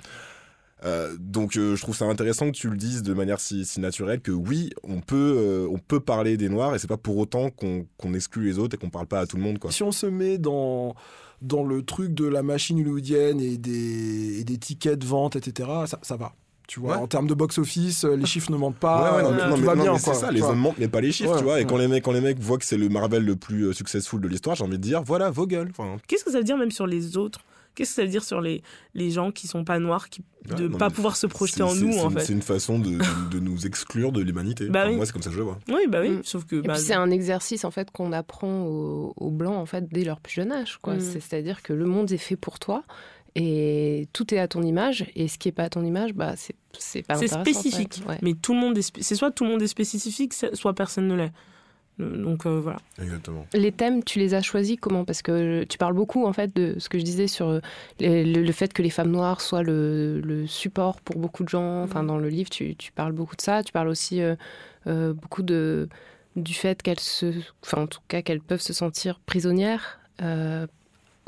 [0.84, 3.80] Euh, donc euh, je trouve ça intéressant que tu le dises de manière si, si
[3.80, 7.16] naturelle que oui on peut euh, on peut parler des noirs et c'est pas pour
[7.16, 9.72] autant qu'on qu exclut les autres et qu'on parle pas à tout le monde quoi.
[9.72, 10.94] Si on se met dans
[11.42, 15.68] dans le truc de la machine hollywoodienne et des, et des tickets de vente etc
[15.86, 16.32] ça, ça va
[16.68, 17.02] tu vois, ouais.
[17.02, 19.10] en termes de box-office, les chiffres ne mentent pas.
[19.10, 21.38] Ouais, ouais, non, mais, non, mais, c'est ça, les hommes mentent, mais pas les chiffres,
[21.38, 21.62] tu vois.
[21.62, 24.20] Et quand les mecs, quand les mecs voient que c'est le Marvel le plus successful
[24.20, 25.70] de l'histoire, j'ai envie de dire, voilà, vos gueules.
[25.70, 25.96] Enfin...
[26.06, 27.40] Qu'est-ce que ça veut dire même sur les autres
[27.78, 28.60] Qu'est-ce que ça veut dire sur les,
[28.94, 30.24] les gens qui sont pas noirs, qui,
[30.56, 32.22] de ne ah, pas pouvoir se projeter en nous, en fait?
[32.22, 32.98] C'est une façon de,
[33.30, 34.68] de, nous exclure de l'humanité.
[34.68, 34.96] Bah enfin, oui.
[34.96, 35.60] Moi, c'est comme ça que je le vois.
[35.68, 36.22] Oui, bah oui, mmh.
[36.24, 36.56] sauf que...
[36.56, 40.02] Bah, puis c'est un exercice, en fait, qu'on apprend aux, aux, Blancs, en fait, dès
[40.02, 40.94] leur plus jeune âge, quoi.
[40.96, 41.00] Mmh.
[41.00, 42.82] C'est-à-dire que le monde est fait pour toi,
[43.36, 46.34] et tout est à ton image, et ce qui est pas à ton image, bah,
[46.36, 48.08] c'est pas C'est spécifique, en fait.
[48.08, 48.18] ouais.
[48.22, 48.92] mais tout le monde est...
[49.00, 51.32] C'est soit tout le monde est spécifique, soit personne ne l'est.
[51.98, 52.78] Donc euh, voilà.
[53.02, 53.46] Exactement.
[53.54, 55.04] Les thèmes, tu les as choisis comment?
[55.04, 57.60] Parce que tu parles beaucoup en fait de ce que je disais sur euh,
[58.00, 61.48] le, le, le fait que les femmes noires soient le, le, support pour beaucoup de
[61.48, 61.82] gens.
[61.82, 63.62] Enfin, dans le livre, tu, tu parles beaucoup de ça.
[63.62, 64.36] Tu parles aussi euh,
[64.86, 65.88] euh, beaucoup de
[66.36, 67.34] du fait qu'elles se,
[67.64, 70.66] enfin en tout cas qu'elles peuvent se sentir prisonnières euh,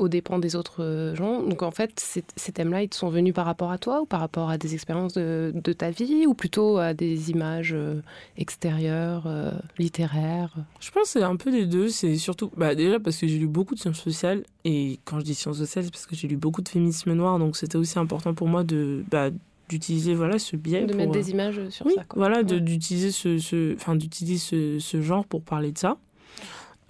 [0.01, 1.43] aux dépens des autres gens.
[1.43, 4.05] Donc en fait, ces, ces thèmes-là, ils te sont venus par rapport à toi ou
[4.05, 8.01] par rapport à des expériences de, de ta vie ou plutôt à des images euh,
[8.37, 10.53] extérieures, euh, littéraires?
[10.79, 11.89] Je pense que c'est un peu des deux.
[11.89, 15.25] C'est surtout, bah, déjà parce que j'ai lu beaucoup de sciences sociales et quand je
[15.25, 17.99] dis sciences sociales, c'est parce que j'ai lu beaucoup de féminisme noir, donc c'était aussi
[17.99, 19.29] important pour moi de bah,
[19.69, 22.17] d'utiliser voilà ce biais de pour, mettre des images sur oui, ça quoi.
[22.27, 22.59] voilà ouais.
[22.59, 25.97] d'utiliser ce, ce enfin d'utiliser ce, ce genre pour parler de ça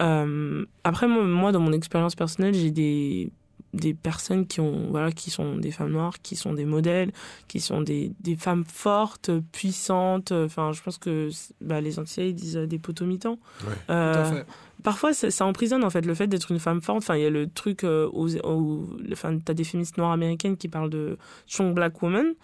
[0.02, 3.30] euh, après, moi, moi, dans mon expérience personnelle, j'ai des,
[3.72, 7.12] des personnes qui, ont, voilà, qui sont des femmes noires, qui sont des modèles,
[7.48, 10.32] qui sont des, des femmes fortes, puissantes.
[10.32, 13.38] Enfin, je pense que bah, les Antillais ils disent des potomitans.
[13.64, 14.42] Ouais, euh,
[14.82, 16.98] parfois, ça, ça, emprisonne en fait le fait d'être une femme forte.
[16.98, 20.56] Enfin, il y a le truc euh, où, où enfin, t'as des féministes noires américaines
[20.56, 22.34] qui parlent de strong black woman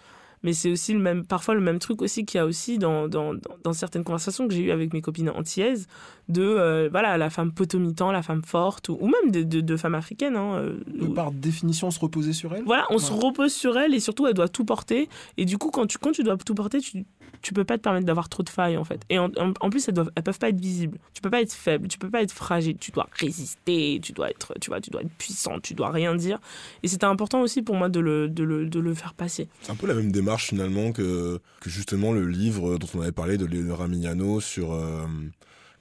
[0.43, 3.07] mais c'est aussi le même, parfois le même truc aussi qu'il y a aussi dans,
[3.07, 5.87] dans, dans certaines conversations que j'ai eues avec mes copines antillaises,
[6.29, 9.77] de euh, voilà, la femme potomitan, la femme forte, ou, ou même de, de, de,
[9.77, 10.35] femmes africaines.
[10.35, 12.99] Hein, euh, par définition, se reposer sur elle Voilà, on ouais.
[12.99, 15.09] se repose sur elle et surtout, elle doit tout porter.
[15.37, 17.05] Et du coup, quand tu, quand tu dois tout porter, tu,
[17.41, 19.01] tu peux pas te permettre d'avoir trop de failles en fait.
[19.09, 19.29] Et en,
[19.69, 20.97] plus, elles, doivent, elles peuvent pas être visibles.
[21.13, 22.77] Tu peux pas être faible, tu peux pas être fragile.
[22.79, 26.15] Tu dois résister, tu dois être, tu vois, tu dois être puissant, tu dois rien
[26.15, 26.39] dire.
[26.83, 29.47] Et c'était important aussi pour moi de le, de le, de le faire passer.
[29.61, 33.11] C'est un peu la même démarche finalement que, que justement le livre dont on avait
[33.11, 35.05] parlé de Léonora Mignano sur euh,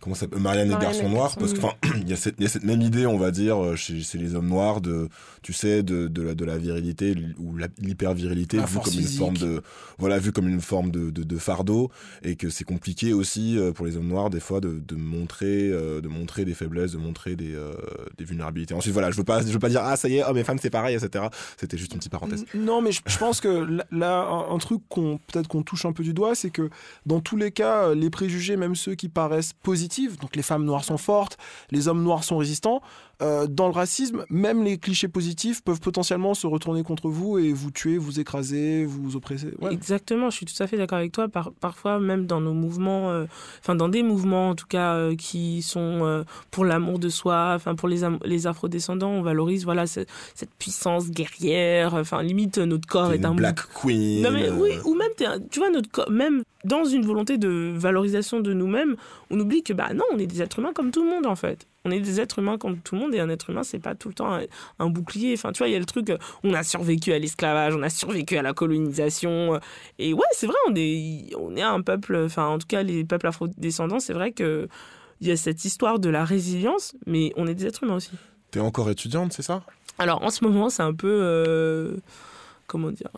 [0.01, 2.45] comment ça Marianne et les garçons noirs parce que enfin il y a cette il
[2.45, 5.09] y a cette même idée on va dire chez, chez les hommes noirs de
[5.43, 9.13] tu sais de de la de la virilité ou l'hyper virilité vue comme physique.
[9.13, 9.63] une forme de
[9.99, 11.91] voilà vu comme une forme de de, de fardeau
[12.23, 15.71] et que c'est compliqué aussi euh, pour les hommes noirs des fois de de montrer
[15.71, 17.75] euh, de montrer des faiblesses de montrer des euh,
[18.17, 18.75] des vulnérabilités.
[18.75, 20.45] Ensuite voilà je veux pas je veux pas dire ah ça y est hommes et
[20.45, 21.25] femmes c'est pareil etc
[21.57, 22.45] c'était juste une petite parenthèse.
[22.55, 25.93] Non mais je, je pense que là un, un truc qu'on peut-être qu'on touche un
[25.93, 26.71] peu du doigt c'est que
[27.07, 29.88] dans tous les cas les préjugés même ceux qui paraissent positifs
[30.21, 31.37] donc les femmes noires sont fortes,
[31.71, 32.83] les hommes noirs sont résistants.
[33.21, 37.53] Euh, dans le racisme, même les clichés positifs peuvent potentiellement se retourner contre vous et
[37.53, 39.49] vous tuer, vous écraser, vous oppresser.
[39.61, 39.73] Ouais.
[39.73, 41.27] Exactement, je suis tout à fait d'accord avec toi.
[41.29, 43.25] Par- parfois, même dans nos mouvements, euh,
[43.61, 47.53] enfin dans des mouvements en tout cas euh, qui sont euh, pour l'amour de soi,
[47.57, 51.95] enfin pour les, les afrodescendants, on valorise voilà ce- cette puissance guerrière.
[51.95, 54.23] Enfin limite notre corps est une un Black Queen.
[54.23, 57.73] Non mais oui, ou même un- tu vois notre corps, même dans une volonté de
[57.77, 58.97] valorisation de nous-mêmes,
[59.31, 61.37] on oublie que bah non, on est des êtres humains comme tout le monde en
[61.37, 61.67] fait.
[61.85, 63.95] On est des êtres humains comme tout le monde et un être humain c'est pas
[63.95, 64.43] tout le temps un,
[64.79, 65.33] un bouclier.
[65.35, 67.83] Enfin tu vois il y a le truc, euh, on a survécu à l'esclavage, on
[67.83, 69.59] a survécu à la colonisation euh,
[69.99, 73.05] et ouais c'est vrai on est on est un peuple, enfin en tout cas les
[73.05, 74.69] peuples afro-descendants c'est vrai que
[75.21, 78.13] il y a cette histoire de la résilience, mais on est des êtres humains aussi.
[78.51, 79.63] T'es encore étudiante, c'est ça?
[79.99, 81.97] Alors en ce moment c'est un peu euh,
[82.67, 83.11] comment dire?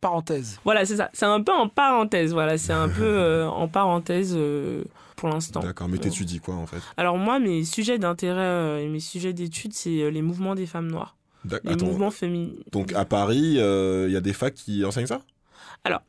[0.00, 0.60] Parenthèse.
[0.64, 1.10] Voilà, c'est ça.
[1.12, 2.32] C'est un peu en parenthèse.
[2.32, 4.84] Voilà, c'est un peu euh, en parenthèse euh,
[5.20, 5.60] pour l'instant.
[5.60, 6.80] D'accord, mais t'étudies quoi en fait?
[6.96, 10.66] Alors moi, mes sujets d'intérêt euh, et mes sujets d'études, c'est euh, les mouvements des
[10.66, 12.52] femmes noires, les Attends, mouvements féminins.
[12.72, 15.20] donc à Paris, il y a des facs qui enseignent ça?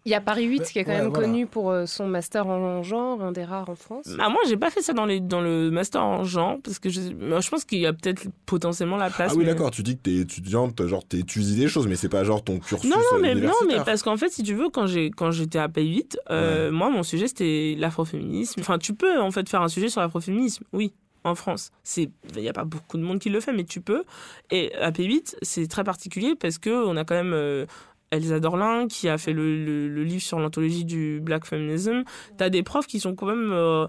[0.06, 1.26] Il y a Paris 8 qui est quand Ouais, même voilà.
[1.28, 4.06] connu pour euh, son master en genre, un des rares en France.
[4.20, 6.90] Ah, moi, j'ai pas fait ça dans, les, dans le master en genre parce que
[6.90, 9.32] je, moi, je pense qu'il y a peut-être potentiellement la place.
[9.32, 12.10] Ah oui, mais- d'accord, tu dis que t'es étudiante, genre t'étudies des choses, mais c'est
[12.10, 14.54] pas genre ton cursus Non, non, euh, mais, non, mais parce qu'en fait, si tu
[14.56, 18.60] veux, quand j'ai quand j'étais à Pays 8, euh, moi, mon sujet, c'était l'afroféminisme.
[18.62, 20.92] Enfin, tu peux, en fait, faire un sujet sur l'afroféminisme, oui,
[21.24, 21.72] en France.
[21.84, 24.04] C'est Il n'y a pas beaucoup de monde qui le fait, mais tu peux.
[24.50, 27.34] Et à Pays 8, c'est très particulier parce que on a quand même...
[27.34, 27.66] euh,
[28.12, 32.04] Elsa Dorlin qui a fait le, livre sur l'anthologie du black feminism.
[32.38, 33.88] T'as des profs qui sont quand même euh,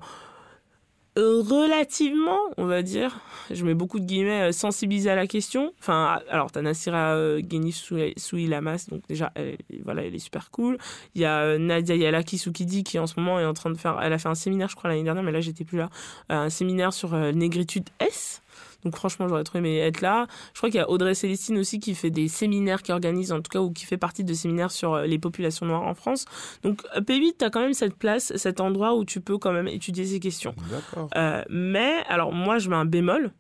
[1.17, 5.73] relativement, on va dire, je mets beaucoup de guillemets, euh, sensibilisés à la question.
[5.79, 10.51] Enfin, alors t'as Nassira euh, Ghenif Soui Lamas, donc déjà, elle, voilà, elle est super
[10.51, 10.79] cool.
[11.15, 13.77] Il y a euh, Nadia Yalaki Soukidi qui en ce moment est en train de
[13.77, 15.91] faire, elle a fait un séminaire, je crois l'année dernière, mais là j'étais plus là,
[16.31, 18.42] un séminaire sur négritude S.
[18.85, 20.27] Donc franchement, j'aurais trop aimé être là.
[20.55, 23.41] Je crois qu'il y a Audrey Célestine aussi qui fait des séminaires, qui organise en
[23.41, 26.25] tout cas, ou qui fait partie de séminaires sur euh, les populations noires en France.
[26.63, 29.53] Donc euh, P8, tu as quand même cette place, cet endroit où tu peux quand
[29.53, 30.55] même étudier ces questions.
[30.71, 31.09] D'accord.
[31.17, 33.33] Euh, mais, alors moi, je mets un bémol,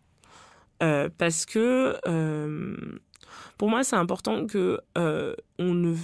[0.82, 2.76] euh, parce que euh,
[3.58, 4.80] pour moi, c'est important que
[5.62, 5.94] on ne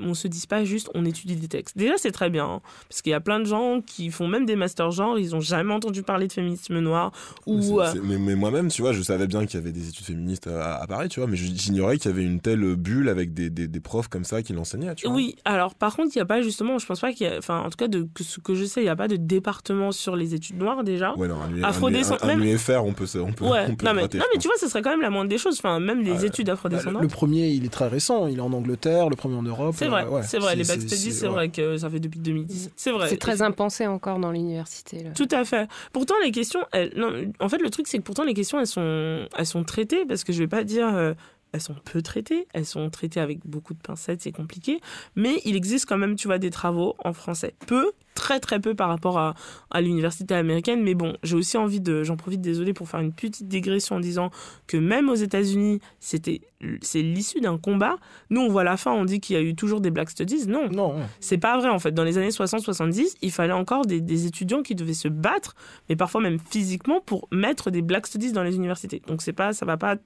[0.00, 1.76] on se dise pas juste on étudie des textes.
[1.76, 4.46] Déjà, c'est très bien, hein, parce qu'il y a plein de gens qui font même
[4.46, 7.12] des masters genre, ils ont jamais entendu parler de féminisme noir
[7.46, 9.88] Mais ou euh, mais, mais moi-même, tu vois, je savais bien qu'il y avait des
[9.88, 12.74] études féministes à, à Paris, tu vois, mais je- j'ignorais qu'il y avait une telle
[12.76, 15.14] bulle avec des, des, des profs comme ça qui l'enseignaient, tu vois.
[15.16, 17.38] Oui, alors par contre, il n'y a pas justement, je pense pas qu'il y a,
[17.38, 19.16] enfin en tout cas de que ce que je sais, il n'y a pas de
[19.16, 21.14] département sur les études noires déjà.
[21.16, 23.66] Ouais, non, un, U- Afrodescend- un, un, même- UFR, on peut, se- on peut, Ouais,
[23.68, 25.38] on peut non mais, non mais tu vois, ce serait quand même la moindre des
[25.38, 25.56] choses.
[25.58, 26.26] Enfin, même les Ouais.
[26.26, 27.02] études Bah, le, afrodescendantes.
[27.02, 28.26] le premier, il est très récent.
[28.26, 29.74] Il est en Angleterre, le premier en Europe.
[29.76, 30.22] C'est euh, vrai, ouais.
[30.22, 30.56] c'est vrai.
[30.56, 31.32] Les backstudies, c'est ouais.
[31.32, 32.70] vrai que ça fait depuis 2010.
[32.76, 33.08] C'est vrai.
[33.08, 35.06] C'est très impensé encore dans l'université.
[35.14, 35.68] Tout à fait.
[35.92, 38.66] Pourtant, les questions, elles- non, en fait, le truc, c'est que pourtant, les questions, elles
[38.66, 41.14] sont, elles sont traitées, parce que je vais pas dire, euh,
[41.52, 44.80] elles sont peu traitées, elles sont traitées avec beaucoup de pincettes, c'est compliqué,
[45.16, 47.54] mais il existe quand même, tu vois, des travaux en français.
[47.66, 49.34] Peu, très très peu par rapport à,
[49.70, 53.12] à l'université américaine, mais bon, j'ai aussi envie de, j'en profite, désolé, pour faire une
[53.12, 54.30] petite digression en disant
[54.66, 56.42] que même aux États-Unis, c'était,
[56.82, 57.96] c'est l'issue d'un combat.
[58.28, 60.46] Nous, on voit la fin, on dit qu'il y a eu toujours des Black Studies.
[60.46, 61.92] Non, Non, c'est pas vrai en fait.
[61.92, 65.54] Dans les années 60-70, il fallait encore des, des étudiants qui devaient se battre,
[65.88, 69.02] mais parfois même physiquement, pour mettre des Black Studies dans les universités.
[69.06, 69.96] Donc c'est pas, ça va pas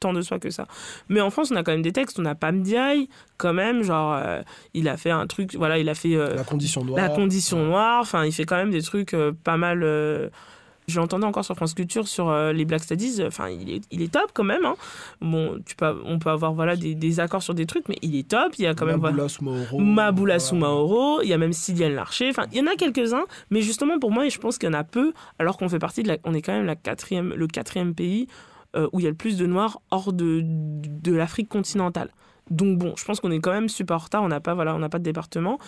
[0.00, 0.66] tant de soi que ça.
[1.08, 2.18] Mais en France, on a quand même des textes.
[2.18, 4.42] On a Pam Diaye, quand même, genre, euh,
[4.74, 7.00] il a fait un truc, voilà, il a fait euh, la condition noire.
[7.00, 8.00] La Condition Noire.
[8.02, 9.80] Enfin, il fait quand même des trucs euh, pas mal.
[9.80, 13.22] je l'entendais encore sur France Culture sur les Black Studies.
[13.26, 14.64] Enfin, il est, il est top quand même.
[14.64, 14.76] Hein.
[15.20, 18.16] Bon, tu peux, on peut avoir voilà des, des accords sur des trucs, mais il
[18.16, 18.54] est top.
[18.58, 19.78] Il y a quand même Maboula Soumaoro.
[19.78, 20.38] Maboula.
[20.38, 23.98] Soumaoro, il y a même Sylviane Larcher, enfin il y en a quelques-uns, mais justement
[23.98, 26.18] pour moi je pense qu'il y en a peu, alors qu'on fait partie de la,
[26.24, 28.28] on est quand même la quatrième, le quatrième pays
[28.76, 32.10] euh, où il y a le plus de noirs hors de, de l'Afrique continentale.
[32.50, 34.88] Donc bon, je pense qu'on est quand même super en retard, on n'a pas voilà,
[34.88, 35.58] pas de département.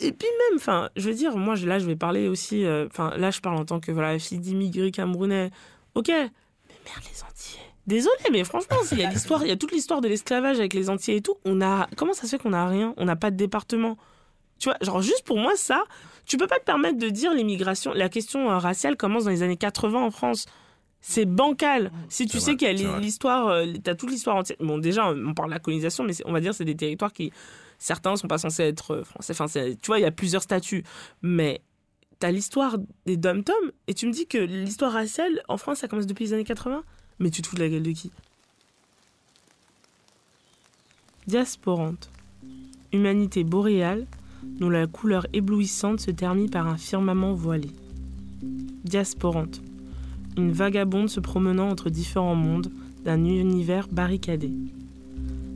[0.00, 3.16] Et puis même, enfin, je veux dire, moi là je vais parler aussi, euh, enfin
[3.16, 5.50] là je parle en tant que voilà fille d'immigrés camerounais.
[5.94, 6.16] Ok, mais
[6.84, 7.62] merde les Antillais.
[7.86, 10.74] Désolé, mais franchement, il y a l'histoire, il y a toute l'histoire de l'esclavage avec
[10.74, 11.36] les Antillais et tout.
[11.44, 13.96] On a, comment ça se fait qu'on a rien On n'a pas de département?
[14.58, 15.84] Tu vois, genre juste pour moi ça,
[16.26, 19.42] tu peux pas te permettre de dire l'immigration, la question euh, raciale commence dans les
[19.42, 20.46] années 80 en France.
[21.00, 21.92] C'est bancal.
[22.08, 24.56] Si tu sais qu'il y a l'histoire, euh, t'as toute l'histoire entière.
[24.60, 27.12] Bon, déjà, on parle de la colonisation, mais c'est- on va dire c'est des territoires
[27.12, 27.32] qui,
[27.78, 29.32] certains sont pas censés être euh, français.
[29.32, 30.82] Enfin, tu vois, il y a plusieurs statuts.
[31.22, 31.60] Mais
[32.18, 36.06] t'as l'histoire des dom-tom et tu me dis que l'histoire raciale en France, ça commence
[36.06, 36.82] depuis les années 80
[37.20, 38.10] Mais tu te fous de la gueule de qui?
[41.26, 42.10] Diasporante.
[42.92, 44.06] Humanité boréale
[44.42, 47.68] dont la couleur éblouissante se termine par un firmament voilé.
[48.84, 49.60] Diasporante.
[50.36, 52.70] Une vagabonde se promenant entre différents mondes
[53.04, 54.50] d'un univers barricadé.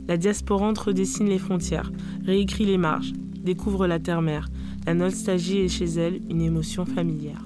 [0.07, 1.91] La diasporante redessine les frontières,
[2.25, 3.13] réécrit les marges,
[3.43, 4.49] découvre la terre-mère.
[4.85, 7.45] La nostalgie est chez elle une émotion familière.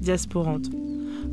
[0.00, 0.70] Diasporante,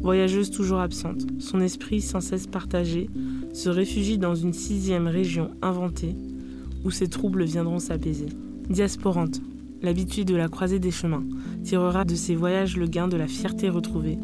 [0.01, 3.09] voyageuse toujours absente, son esprit sans cesse partagé,
[3.53, 6.15] se réfugie dans une sixième région inventée
[6.85, 8.27] où ses troubles viendront s'apaiser.
[8.69, 9.41] Diasporante,
[9.81, 11.23] l'habitude de la croisée des chemins,
[11.63, 14.17] tirera de ses voyages le gain de la fierté retrouvée.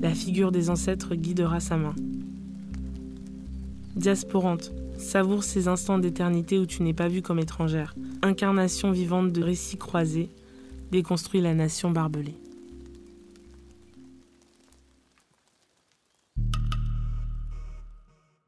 [0.00, 1.94] La figure des ancêtres guidera sa main.
[3.96, 7.94] Diasporante, savoure ces instants d'éternité où tu n'es pas vue comme étrangère.
[8.22, 10.30] Incarnation vivante de récits croisés,
[10.90, 12.34] déconstruit la nation barbelée.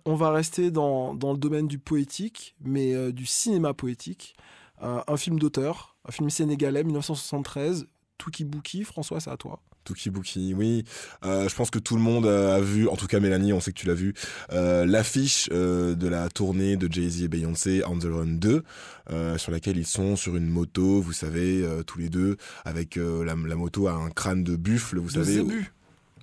[0.07, 4.37] On va rester dans, le domaine du poétique, mais euh, du cinéma poétique.
[4.83, 7.87] Euh, un film d'auteur, un film sénégalais, 1973,
[8.17, 8.85] Tuki Bouki.
[8.85, 9.61] François, c'est à toi.
[9.85, 10.85] Tuki Bouki, oui.
[11.25, 13.73] Euh, je pense que tout le monde a vu, en tout cas Mélanie, on sait
[13.73, 14.15] que tu l'as vu,
[14.53, 18.63] euh, l'affiche euh, de la tournée de Jay-Z et Beyoncé, On the Run 2,
[19.11, 23.35] euh, sur laquelle ils sont sur une moto, vous savez, tous les deux, avec la,
[23.35, 25.35] la moto à un crâne de buffle, vous De savez.
[25.35, 25.73] Zébu.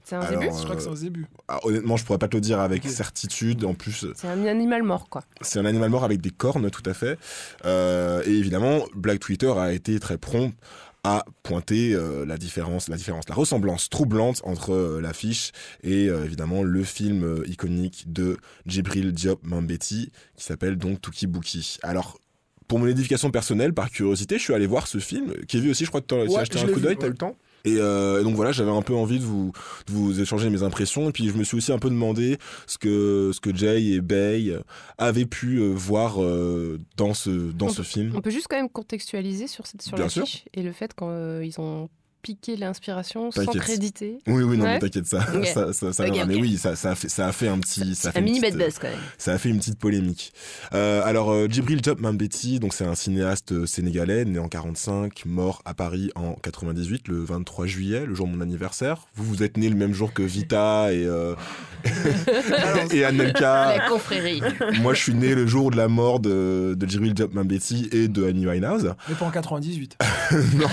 [0.04, 1.28] C'est un zébu Je crois que c'est un Zébu.
[1.48, 3.64] Ah, honnêtement, je pourrais pas te le dire avec certitude.
[3.64, 5.24] En plus, C'est un animal mort, quoi.
[5.42, 7.20] c'est un animal mort avec des cornes, tout à fait.
[7.66, 10.54] Et évidemment, Black Twitter a été très prompt
[11.04, 16.26] à pointer euh, la différence, la différence, la ressemblance troublante entre euh, l'affiche et euh,
[16.26, 21.78] évidemment le film euh, iconique de Djibril Diop Mambeti qui s'appelle donc Tuki Bouki.
[21.84, 22.20] Alors
[22.68, 25.34] pour mon édification personnelle, par curiosité, je suis allé voir ce film.
[25.48, 27.08] Kevin aussi, je crois que tu as Ouais, acheté un coup vu, d'œil, t'as ouais.
[27.08, 27.36] eu le temps?
[27.66, 29.52] Et, euh, et donc voilà, j'avais un peu envie de vous,
[29.88, 31.10] de vous échanger mes impressions.
[31.10, 34.02] Et puis je me suis aussi un peu demandé ce que, ce que Jay et
[34.02, 34.54] Bay
[34.98, 38.14] avaient pu euh, voir euh, dans ce, dans On ce peut- film.
[38.16, 41.60] On peut juste quand même contextualiser sur, cette, sur Bien l'affiche et le fait qu'ils
[41.60, 41.90] ont
[42.22, 44.20] piqué l'inspiration sans créditer.
[44.28, 44.74] Oui, oui, non, Ouais.
[44.74, 45.26] mais t'inquiète, ça,
[45.74, 46.06] ça.
[46.28, 48.22] Mais oui, ça, ça, a fait, ça a fait un petit, ça a fait un
[48.22, 49.00] une mini bad petite, buzz quand même.
[49.18, 50.34] ça a fait une petite polémique.
[50.74, 55.24] Euh, alors, euh, Djibril Diop Mambeti, donc c'est un cinéaste euh, sénégalais, né en 45,
[55.26, 59.08] mort à Paris en 98, le 23 juillet, le jour de mon anniversaire.
[59.16, 61.36] Vous, vous êtes né le même jour que Vita et, euh,
[62.92, 63.78] et Anelka.
[63.78, 64.42] La confrérie.
[64.82, 68.08] Moi, je suis né le jour de la mort de, de Djibril Diop Mambeti et
[68.08, 68.94] de Annie Winehouse.
[69.08, 69.98] Mais pas en 98.
[70.56, 70.68] non,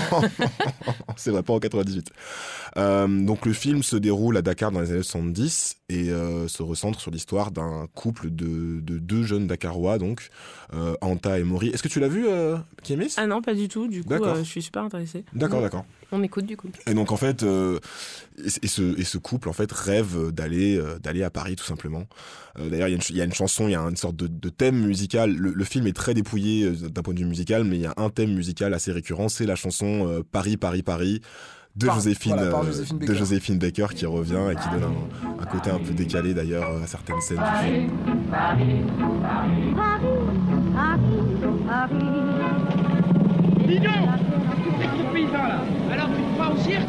[1.15, 2.09] c'est vrai, pas en 98.
[2.77, 6.61] Euh, donc le film se déroule à Dakar dans les années 70 et euh, se
[6.63, 10.27] recentre sur l'histoire d'un couple de, de deux jeunes Dakarois, donc
[10.73, 11.69] euh, Anta et Mori.
[11.69, 13.87] Est-ce que tu l'as vu, euh, Kémis Ah non, pas du tout.
[13.87, 14.35] Du coup, D'accord.
[14.35, 15.23] euh, je suis super intéressée.
[15.33, 15.85] D'accord, d'accord.
[16.11, 16.67] On écoute du coup.
[16.87, 17.79] Et donc en fait, euh,
[18.37, 21.65] et, et ce, et ce couple en fait rêve d'aller euh, d'aller à Paris tout
[21.65, 22.03] simplement.
[22.59, 23.81] Euh, D'ailleurs, il y, a une ch- il y a une chanson, il y a
[23.81, 25.33] une sorte de, de thème musical.
[25.35, 27.85] Le, le film est très dépouillé euh, d'un point de vue musical, mais il y
[27.85, 31.21] a un thème musical assez récurrent, c'est la chanson euh, Paris, Paris, Paris
[31.77, 33.19] de Par- Joséphine, voilà, par euh, Joséphine de Baker.
[33.19, 36.83] Joséphine Baker qui revient et qui donne un, un côté un peu décalé d'ailleurs euh,
[36.83, 37.91] à certaines scènes du film.
[43.67, 43.91] Dis donc
[44.79, 45.59] Qu'est-ce que ce paysan là
[45.91, 46.87] Alors tu te crois au cirque?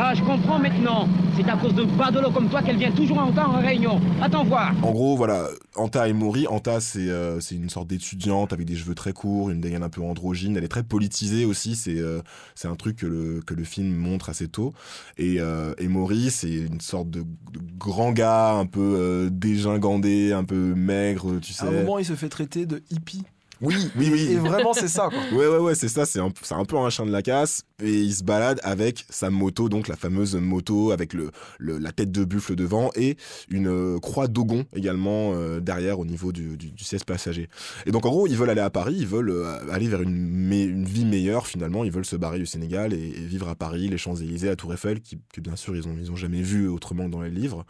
[0.00, 1.08] Ah, je comprends maintenant.
[1.36, 4.00] C'est à cause de badolo comme toi qu'elle vient toujours en temps en réunion.
[4.22, 4.72] Attends voir.
[4.84, 6.46] En gros, voilà, Anta et Mori.
[6.46, 9.88] Anta, c'est euh, c'est une sorte d'étudiante avec des cheveux très courts, une dégaine un
[9.88, 10.56] peu androgyne.
[10.56, 11.74] Elle est très politisée aussi.
[11.74, 12.20] C'est euh,
[12.54, 14.72] c'est un truc que le, que le film montre assez tôt.
[15.16, 20.32] Et, euh, et Mori, c'est une sorte de, de grand gars, un peu euh, dégingandé,
[20.32, 21.64] un peu maigre, tu sais.
[21.64, 23.24] À un moment, il se fait traiter de hippie.
[23.60, 24.28] Oui, oui, oui.
[24.32, 25.18] Et vraiment, c'est ça, quoi.
[25.36, 27.62] Ouais, ouais, ouais, c'est ça, c'est un, un peu un chien de la casse.
[27.82, 31.92] Et il se balade avec sa moto, donc la fameuse moto avec le, le- la
[31.92, 33.16] tête de buffle devant et
[33.50, 37.48] une euh, croix d'Ogon également euh, derrière au niveau du, du, du siège passager.
[37.86, 40.84] Et donc en gros, ils veulent aller à Paris, ils veulent euh, aller vers une,
[40.84, 43.98] vie meilleure finalement, ils veulent se barrer du Sénégal et, et vivre à Paris, les
[43.98, 47.06] Champs-Élysées, la Tour Eiffel, qui, que bien sûr ils ont, ils ont jamais vu autrement
[47.06, 47.64] que dans les livres.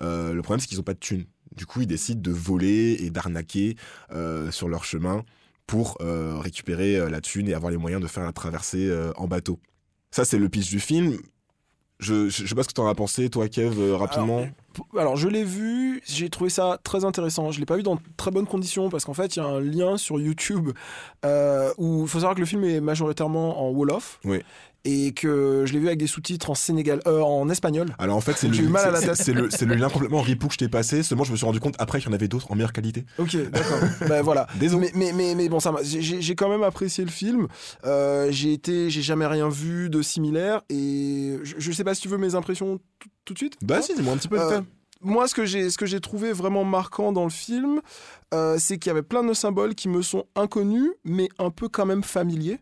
[0.00, 1.24] Le problème c'est qu'ils ont pas de thunes.
[1.56, 3.76] Du coup, ils décident de voler et d'arnaquer
[4.12, 5.24] euh, sur leur chemin
[5.66, 9.26] pour euh, récupérer euh, la thune et avoir les moyens de faire la traversée en
[9.26, 9.58] bateau.
[10.10, 11.18] Ça, c'est le pitch du film.
[11.98, 14.40] Je, je, je sais pas ce que t'en as pensé, toi, Kev, rapidement.
[14.40, 14.52] Alors,
[14.98, 17.50] Alors, je l'ai vu, j'ai trouvé ça très intéressant.
[17.52, 19.60] Je l'ai pas vu dans très bonnes conditions parce qu'en fait, il y a un
[19.60, 20.70] lien sur YouTube
[21.24, 24.20] euh, où il faut savoir que le film est majoritairement en Wolof.
[24.24, 24.42] Oui.
[24.88, 27.88] Et que je l'ai vu avec des sous-titres en Sénégal, euh, en espagnol.
[27.98, 29.16] Alors en fait, c'est le, eu mal à la tête.
[29.16, 31.02] c'est le, le lien complètement ripou que je t'ai passé.
[31.02, 33.04] Seulement, je me suis rendu compte après qu'il y en avait d'autres en meilleure qualité.
[33.18, 33.78] Ok, d'accord.
[34.08, 34.46] ben voilà.
[34.60, 34.92] Désolé.
[34.94, 37.48] Mais, mais, mais, mais bon, ça j'ai- quand même apprécié le film.
[37.84, 42.02] Euh, j'ai été, j'ai jamais rien vu de similaire et je, je sais pas si
[42.02, 42.78] tu veux mes impressions
[43.24, 43.54] tout, de suite.
[43.62, 44.40] Bah Hein si, dis-moi un petit peu.
[44.40, 44.60] Euh,
[45.02, 47.80] moi, ce que j'ai, ce que j'ai trouvé vraiment marquant dans le film,
[48.34, 51.68] euh, c'est qu'il y avait plein de symboles qui me sont inconnus, mais un peu
[51.68, 52.58] quand même familiers.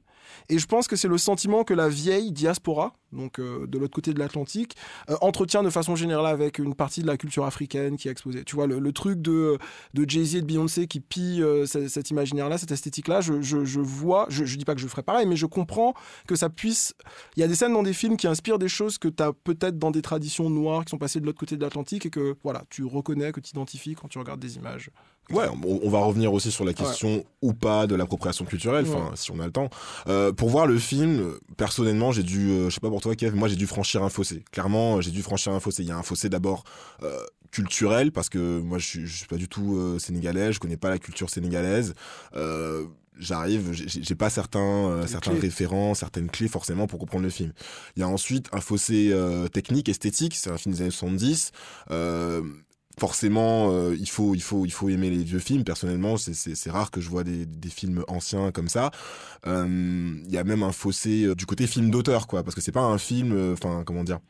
[0.48, 3.94] Et je pense que c'est le sentiment que la vieille diaspora, donc euh, de l'autre
[3.94, 4.74] côté de l'Atlantique,
[5.10, 8.44] euh, entretient de façon générale avec une partie de la culture africaine qui est exposée.
[8.44, 9.58] Tu vois, le, truc de,
[9.94, 13.34] de Jay-Z et de Beyoncé qui pillent euh, ce- cet imaginaire-là, cette esthétique-là, je
[13.80, 15.94] vois, je, je dis pas que je ferais pareil, mais je comprends
[16.26, 16.94] que ça puisse.
[17.36, 19.32] Il y a des scènes dans des films qui inspirent des choses que tu as
[19.32, 22.36] peut-être dans des traditions noires qui sont passées de l'autre côté de l'Atlantique et que
[22.42, 24.90] voilà, tu reconnais, que tu identifies quand tu regardes des images.
[25.30, 29.12] Ouais, on, on va revenir aussi sur la question ou pas de l'appropriation culturelle, enfin,
[29.14, 29.70] si on a le temps.
[30.06, 33.34] Euh, pour voir le film, personnellement, j'ai dû, euh, je sais pas pour toi, Kev,
[33.36, 34.44] moi j'ai dû franchir un fossé.
[34.52, 35.82] Clairement, j'ai dû franchir un fossé.
[35.82, 36.64] Il y a un fossé d'abord
[37.02, 37.18] euh,
[37.50, 40.76] culturel, parce que moi je suis, je suis pas du tout euh, sénégalais, je connais
[40.76, 41.94] pas la culture sénégalaise.
[42.36, 42.84] Euh,
[43.16, 45.42] J'arrive, j'ai- pas certains, euh, certains clés.
[45.42, 47.52] référents, certaines clés forcément pour comprendre le film.
[47.94, 51.52] Il y a ensuite un fossé euh, technique, esthétique, c'est un film des années 70.
[51.92, 52.42] Euh,
[52.98, 55.64] forcément, euh, il faut, il faut, il faut aimer les vieux films.
[55.64, 58.90] Personnellement, c'est- rare que je vois des, des films anciens comme ça.
[59.46, 59.66] Euh,
[60.26, 62.72] Il y a même un fossé euh, du côté film d'auteur, quoi, parce que c'est
[62.72, 64.20] pas un film, euh, enfin, comment dire,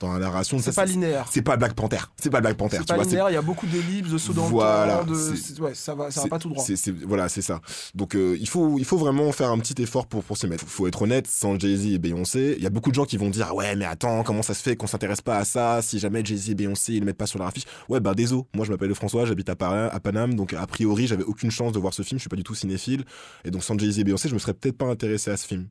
[0.00, 1.28] dans la narration, C'est pas linéaire.
[1.30, 1.98] C'est pas Black Panther.
[2.16, 2.78] C'est pas Black Panther.
[2.78, 5.12] C'est pas vois, linéaire, il y a beaucoup d'ellipses, de sauts dans Voilà, le temps,
[5.12, 5.60] de...
[5.62, 6.64] ouais, ça va, ça va pas tout droit.
[7.06, 7.60] voilà, c'est ça.
[7.94, 10.64] Donc euh, il faut il faut vraiment faire un petit effort pour pour s'y mettre.
[10.66, 13.28] Faut être honnête, sans Jay-Z et Beyoncé, il y a beaucoup de gens qui vont
[13.28, 15.98] dire ah ouais mais attends comment ça se fait qu'on s'intéresse pas à ça si
[15.98, 17.64] jamais Jay-Z et Beyoncé ils le mettent pas sur leur affiche?
[17.90, 21.24] Ouais bah désolé, moi je m'appelle François, j'habite à, à Paname donc a priori j'avais
[21.24, 23.04] aucune chance de voir ce film, je suis pas du tout cinéphile
[23.44, 25.68] et donc sans Jay-Z et Beyoncé je me serais peut-être pas intéressé à ce film.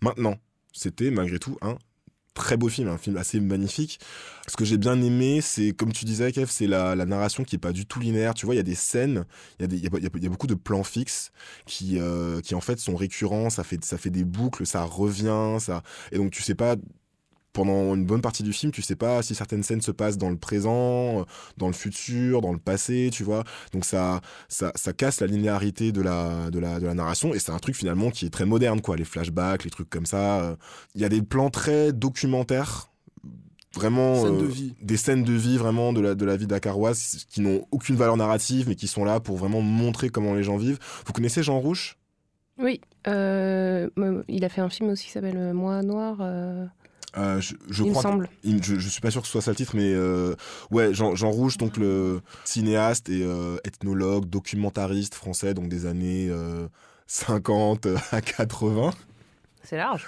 [0.00, 0.36] Maintenant
[0.72, 1.76] c'était malgré tout un
[2.38, 4.00] très beau film, un film assez magnifique.
[4.48, 7.56] Ce que j'ai bien aimé, c'est, comme tu disais, Kev, c'est la, la narration qui
[7.56, 8.32] est pas du tout linéaire.
[8.32, 9.26] Tu vois, il y a des scènes,
[9.60, 11.32] il y, a y a beaucoup de plans fixes
[11.66, 15.58] qui, euh, qui en fait sont récurrents, ça fait, ça fait des boucles, ça revient,
[15.60, 15.82] ça.
[16.12, 16.76] Et donc tu sais pas,
[17.52, 20.30] pendant une bonne partie du film, tu sais pas si certaines scènes se passent dans
[20.30, 21.24] le présent, euh,
[21.56, 23.42] dans le futur, dans le passé, tu vois.
[23.72, 27.38] Donc ça, ça, ça casse la linéarité de la, de la, de la narration et
[27.38, 28.96] c'est un truc finalement qui est très moderne, quoi.
[28.96, 30.40] Les flashbacks, les trucs comme ça.
[30.42, 30.56] euh.
[30.94, 32.90] Il y a des plans très documentaires.
[33.74, 34.74] Vraiment, Scènes de euh, vie.
[34.82, 38.16] des scènes de vie vraiment de la, de la vie dakaroise qui n'ont aucune valeur
[38.16, 40.78] narrative mais qui sont là pour vraiment montrer comment les gens vivent.
[41.06, 41.98] Vous connaissez Jean Rouge
[42.58, 43.88] Oui, euh,
[44.26, 46.64] il a fait un film aussi qui s'appelle Moi Noir, euh,
[47.16, 48.28] Euh, je, je il me crois semble.
[48.44, 50.34] il- je, je suis pas sûr que ce soit ça le titre, mais euh,
[50.70, 56.28] ouais, Jean, Jean Rouge, donc le cinéaste et euh, ethnologue, documentariste français, donc des années
[56.30, 56.68] euh,
[57.06, 58.90] 50 à 80,
[59.62, 60.06] C'est large.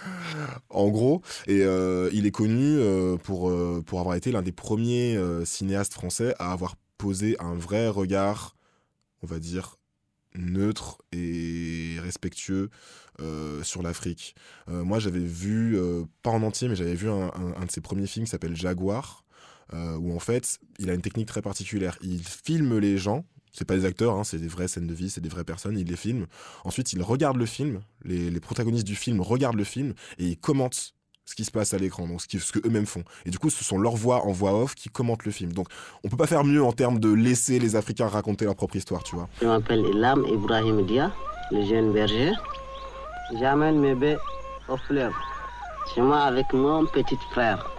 [0.69, 1.23] en gros.
[1.47, 1.63] Et
[2.13, 2.79] il est connu
[3.23, 3.51] pour,
[3.87, 8.55] pour avoir été l'un des premiers cinéastes français à avoir posé un vrai regard,
[9.23, 9.77] on va dire,
[10.35, 12.69] neutre et respectueux
[13.21, 14.35] euh, sur l'Afrique.
[14.69, 17.31] Euh, moi, j'avais vu, euh, pas en entier, mais j'avais vu un,
[17.65, 19.25] de ses premiers films qui s'appelle Jaguar,
[19.73, 21.97] où en fait, il a une technique très particulière.
[22.03, 23.25] Il filme les gens.
[23.53, 25.77] C'est pas des acteurs, hein, c'est des vraies scènes de vie, c'est des vraies personnes,
[25.77, 26.27] il les filme.
[26.65, 30.95] Ensuite, il regarde le film, les, protagonistes du film regardent le film et ils commentent
[31.25, 33.03] ce qui se passe à l'écran, donc ce, qui- ce que eux-mêmes font.
[33.27, 35.53] Et du coup, ce sont leurs voix en voix off qui commentent le film.
[35.53, 35.67] Donc,
[36.05, 39.03] on peut pas faire mieux en termes de laisser les Africains raconter leur propre histoire,
[39.03, 39.29] tu vois.
[39.41, 41.13] Je m'appelle Ilam Ibrahim Dia,
[41.51, 42.33] le jeune berger.
[43.39, 44.19] J'amène mes baies
[44.69, 45.13] au fleuve.
[45.95, 47.71] Chez moi avec mon petit frère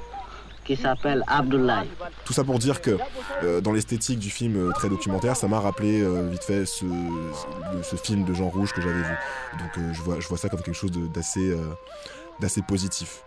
[0.65, 1.89] qui s'appelle Abdoulaye.
[2.23, 2.97] Tout ça pour dire que
[3.43, 6.85] euh, dans l'esthétique du film euh, très documentaire, ça m'a rappelé euh, vite fait ce,
[7.95, 9.15] film de Jean Rouge que j'avais vu.
[9.59, 13.23] Donc je, vois, je vois ça comme quelque chose d'assez positif.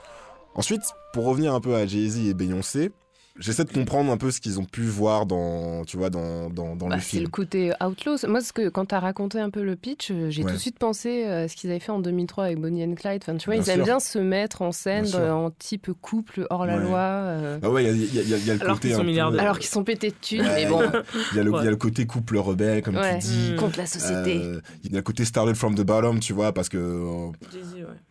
[0.55, 2.93] Ensuite, pour revenir un peu à Jay-Z et Beyoncé,
[3.39, 6.77] j'essaie de comprendre un peu ce qu'ils ont pu voir dans, tu vois, dans, dans,
[6.77, 7.31] dans Bah, le c'est le film.
[7.31, 8.17] côté outlaw.
[8.29, 10.51] Moi, ce que, quand tu as raconté un peu le pitch, euh, j'ai Ouais.
[10.51, 13.23] tout de suite pensé à ce qu'ils avaient fait en 2003 avec Bonnie and Clyde.
[13.23, 16.47] Enfin, tu vois, Bien ils aiment bien se mettre en scène euh, en type couple
[16.51, 16.99] hors la loi.
[16.99, 18.55] euh, Ah ouais, il y a, il y a- il y a- il y a
[18.55, 19.39] le Alors côté un peu-.
[19.39, 20.81] Alors qu'ils sont pétés de thunes, Ouais, mais bon,
[21.33, 23.19] Il y, a le, il y a le côté couple rebelle, comme Ouais.
[23.19, 23.53] tu dis.
[23.53, 23.57] Mm.
[23.57, 24.37] contre la société.
[24.43, 27.31] Euh, il y a le côté started from the bottom, tu vois, parce que euh,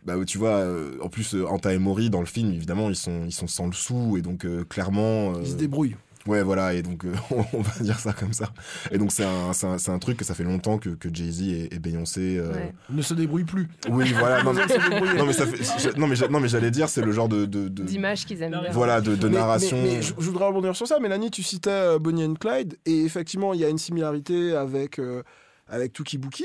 [0.04, 2.96] bah tu vois euh, en plus euh, Anta et Mori dans le film évidemment ils
[2.96, 5.96] sont ils sont sans le sou et donc euh, clairement euh, Ils se débrouillent.
[6.26, 7.12] ouais voilà et donc euh,
[7.52, 8.48] on va dire ça comme ça
[8.90, 11.08] et donc c'est un, c'est un, c'est un truc que ça fait longtemps que, que
[11.12, 12.72] Jay-Z et, et Beyoncé euh, Ouais.
[12.88, 13.68] Ne se débrouillent plus.
[13.90, 16.70] oui voilà non, mais- non mais ça fait j'a- non mais j'a- non mais j'allais
[16.70, 18.70] dire c'est le genre de de, de- D'images qu'ils aiment bien.
[18.72, 20.98] voilà de, de Mais- narration Mais, mais je, je voudrais rebondir sur ça.
[20.98, 24.98] Mélanie, tu citais euh, Bonnie and Clyde, et effectivement, il y a une similarité avec,
[24.98, 25.22] euh,
[25.68, 26.44] avec Tuki Buki.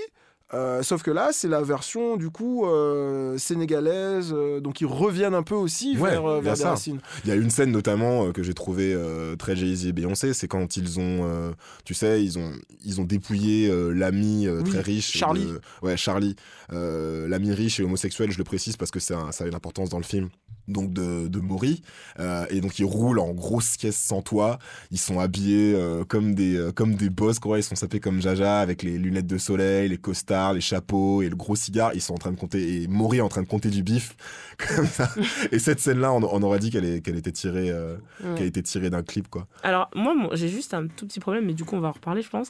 [0.54, 5.36] Euh, sauf que là, c'est la version du coup euh, sénégalaise, euh, donc ils reviennent
[5.36, 6.70] un peu aussi Ouais, vers, vers des ça.
[6.72, 7.00] racines.
[7.24, 10.47] Il y a une scène notamment que j'ai trouvé euh, très Jay-Z et Beyoncé, c'est
[10.47, 11.54] quand ils ont,
[11.86, 12.52] tu sais, ils ont,
[12.84, 15.12] ils ont dépouillé l'ami Oui, très riche.
[15.16, 15.45] Charlie.
[15.45, 16.36] de- ouais, Charlie.
[16.72, 20.04] L'ami riche et homosexuel, je le précise parce que ça a une importance dans le
[20.04, 20.30] film.
[20.70, 21.82] Donc de, de Maury
[22.20, 24.59] euh, et donc ils roulent en grosse caisse sans toit
[24.91, 27.57] ils sont habillés euh, comme des euh, comme des boss quoi.
[27.59, 31.30] Ils sont sapés comme Jaja avec les lunettes de soleil les costards les chapeaux et
[31.30, 31.91] le gros cigare.
[31.93, 34.15] Ils sont en train de compter et Maury est en train de compter du bif
[34.76, 35.09] comme ça.
[35.51, 38.36] Et cette scène là on, on aurait dit qu'elle était tirée Ouais.
[38.36, 39.47] qu'elle était tirée d'un clip quoi.
[39.63, 42.22] Alors, moi, j'ai juste un tout petit problème, mais du coup, on va en reparler,
[42.22, 42.49] je pense.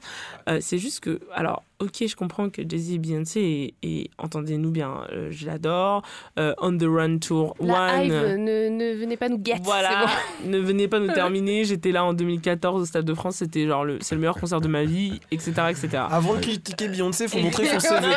[0.61, 5.05] C'est juste que, alors, ok, je comprends que Jay-Z et Beyoncé, et, et entendez-nous bien,
[5.11, 6.01] euh, je l'adore.
[6.38, 8.05] euh, On the Run Tour La One.
[8.05, 9.61] Hive, ne, ne venez pas nous guetter.
[9.63, 10.05] Voilà,
[10.45, 11.63] ne venez pas nous terminer.
[11.63, 14.61] J'étais là en 2014 au Stade de France, c'était genre le, c'est le meilleur concert
[14.61, 16.03] de ma vie, etc., etc.
[16.09, 18.07] Avant de critiquer Beyoncé, faut Et- montrer son CV.
[18.07, 18.11] Le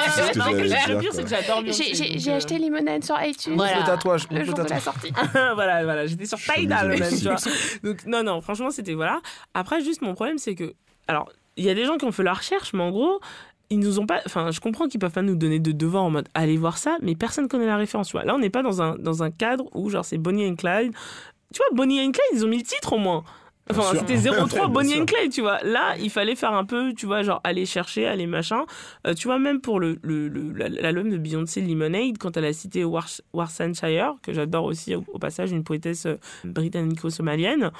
[0.68, 1.22] J'ai- Beyoncé.
[1.26, 3.52] J'ai donc, j'ai euh, acheté Limonade sur iTunes.
[3.54, 4.26] Montre le tatouage.
[4.30, 4.82] Le montre jour le de la tatouage.
[4.82, 5.12] sortie.
[5.54, 7.10] voilà, voilà, j'étais sur Je suis Tidal désolé.
[7.10, 7.36] même, tu vois.
[7.90, 9.20] Donc non, non, franchement, c'était voilà.
[9.54, 10.74] Après, juste mon problème, c'est que,
[11.08, 13.20] alors, il y a des gens qui ont fait la recherche, mais en gros,
[13.72, 14.20] ils nous ont pas.
[14.26, 16.96] Enfin, je comprends qu'ils peuvent pas nous donner de devoir en mode allez voir ça,
[17.02, 18.08] mais personne connaît la référence.
[18.08, 18.24] Tu vois.
[18.24, 20.92] Là, on n'est pas dans un dans un cadre où genre c'est Bonnie and Clyde.
[21.52, 23.24] Tu vois, Bonnie and Clyde, ils ont mis le titre au moins.
[23.70, 25.62] Enfin, c'était 03 Bien Bonnie and Clyde, tu vois.
[25.62, 28.64] Là, il fallait faire un peu, tu vois, genre aller chercher, aller machin.
[29.06, 32.52] Euh, tu vois, même pour le, le, le- l'album de Beyoncé Lemonade, quand elle a
[32.52, 37.70] cité Wars- Warsanshire, que j'adore aussi au, au passage, une poétesse euh, britannico-somalienne,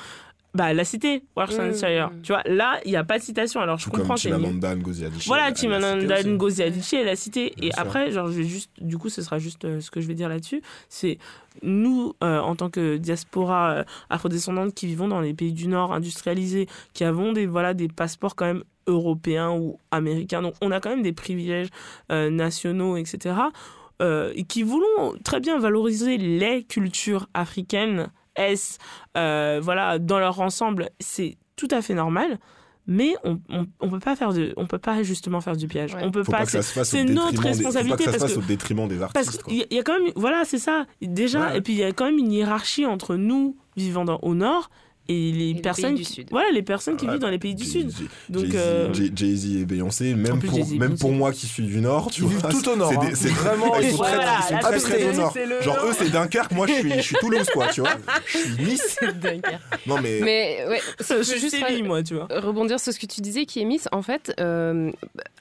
[0.55, 2.11] bah, elle a cité Warsanshire.
[2.11, 2.22] Mm.
[2.22, 3.61] Tu vois, là, il n'y a pas de citation.
[3.61, 6.28] Alors, je tout comprends, c'est Chimamanda Ngozi Adichie voilà, l'a aussi.
[6.28, 7.55] Ngozi Adichie, elle a cité.
[7.57, 7.82] Bien et sûr.
[7.82, 10.14] après, genre, je vais juste, du coup, ce sera juste euh, ce que je vais
[10.14, 10.62] dire là-dessus.
[10.88, 11.18] C'est
[11.62, 15.92] nous, euh, en tant que diaspora euh, afrodescendante qui vivons dans les pays du Nord
[15.92, 20.42] industrialisés, qui avons des, voilà, des passeports quand même européens ou américains.
[20.42, 21.68] Donc, on a quand même des privilèges
[22.11, 23.36] euh, nationaux, etc.
[24.00, 28.78] euh, et qui voulons très bien valoriser les cultures africaines, est,
[29.16, 32.38] euh, voilà, dans leur ensemble, c'est tout à fait normal.
[32.88, 35.94] Mais on, on, on peut pas faire de, on peut pas justement faire du piège.
[35.94, 36.00] Ouais.
[36.02, 36.44] On peut faut pas.
[36.46, 38.88] se c'est notre des- faut pas responsabilité que ça se parce fasse que au détriment
[38.88, 40.86] des artistes qu'il y, a- il y a quand même, voilà, c'est ça.
[41.00, 41.58] Déjà, Ouais.
[41.58, 44.68] et puis il y a quand même une hiérarchie entre nous vivant dans, au nord
[45.09, 46.28] et les personnes, pays du qui- Sud.
[46.30, 47.90] voilà, les personnes qui Ouais, vivent dans les pays du Jay- Sud.
[47.90, 51.46] Jay- Donc, Jay-Z euh, Jay- Jay-Z et Beyoncé, même plus, pour, même pour moi qui
[51.46, 52.50] suis du Nord, tu Ils vivent vois.
[52.50, 53.11] tout au nord, c'est hein.
[53.14, 55.34] c'est- Vraiment, ils sont très, très, au Nord.
[55.62, 57.90] Genre eux c'est Dunkerque, moi je suis, je suis Toulouse quoi, tu vois.
[58.26, 58.96] Je suis Nice.
[59.86, 62.28] Non mais, Mais ouais, Je suis juste moi, tu vois.
[62.30, 63.88] rebondir sur ce que tu disais, qui est Miss.
[63.92, 64.90] En fait, euh,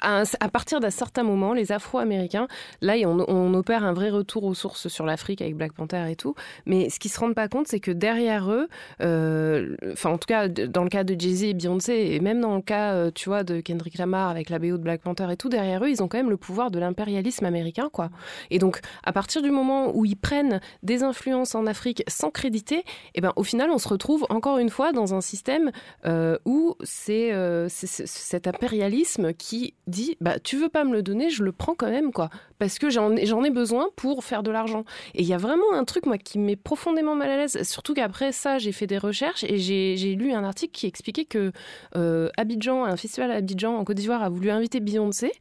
[0.02, 2.48] à, un- à partir d'un certain moment, les Afro-Américains,
[2.82, 6.16] là, on, on opère un vrai retour aux sources sur l'Afrique avec Black Panther et
[6.16, 6.36] tout.
[6.66, 8.68] Mais ce qu'ils se rendent pas compte, c'est que derrière eux,
[9.02, 9.51] euh,
[9.92, 12.62] enfin, en tout cas, dans le cas de Jay-Z et Beyoncé, et même dans le
[12.62, 15.50] cas, euh, tu vois, de Kendrick Lamar avec la BO de Black Panther et tout,
[15.50, 18.10] derrière eux, ils ont quand même le pouvoir de l'impérialisme américain, quoi.
[18.50, 22.84] Et donc, à partir du moment où ils prennent des influences en Afrique sans créditer,
[23.16, 25.72] et ben, au final, on se retrouve encore une fois dans un système
[26.06, 31.02] euh, où c'est euh, c'est- cet impérialisme qui dit bah tu veux pas me le
[31.04, 32.30] donner, je le prends quand même quoi,
[32.60, 34.86] parce que j'en ai, besoin pour faire de l'argent.
[35.14, 37.94] Et il y a vraiment un truc moi qui met profondément mal à l'aise, surtout
[37.94, 41.52] qu'après ça j'ai fait des recherches et j'ai lu un article qui expliquait que
[41.96, 45.32] euh, Abidjan, un festival à Abidjan en Côte d'Ivoire a voulu inviter Beyoncé.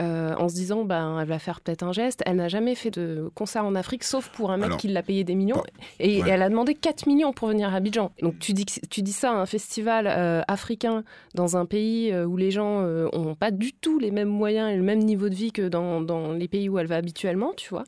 [0.00, 2.90] euh, en se disant ben elle va faire peut-être un geste elle n'a jamais fait
[2.90, 5.62] de concert en Afrique sauf pour un mec Alors, qui l'a payé des millions
[6.00, 6.30] et ouais.
[6.30, 8.10] elle a demandé 4 millions pour venir à Abidjan.
[8.22, 12.38] Donc tu dis, tu dis ça à un festival euh, africain dans un pays où
[12.38, 15.34] les gens euh, ont pas du tout les mêmes moyens et le même niveau de
[15.34, 17.84] vie que dans, dans les pays où elle va habituellement, tu vois.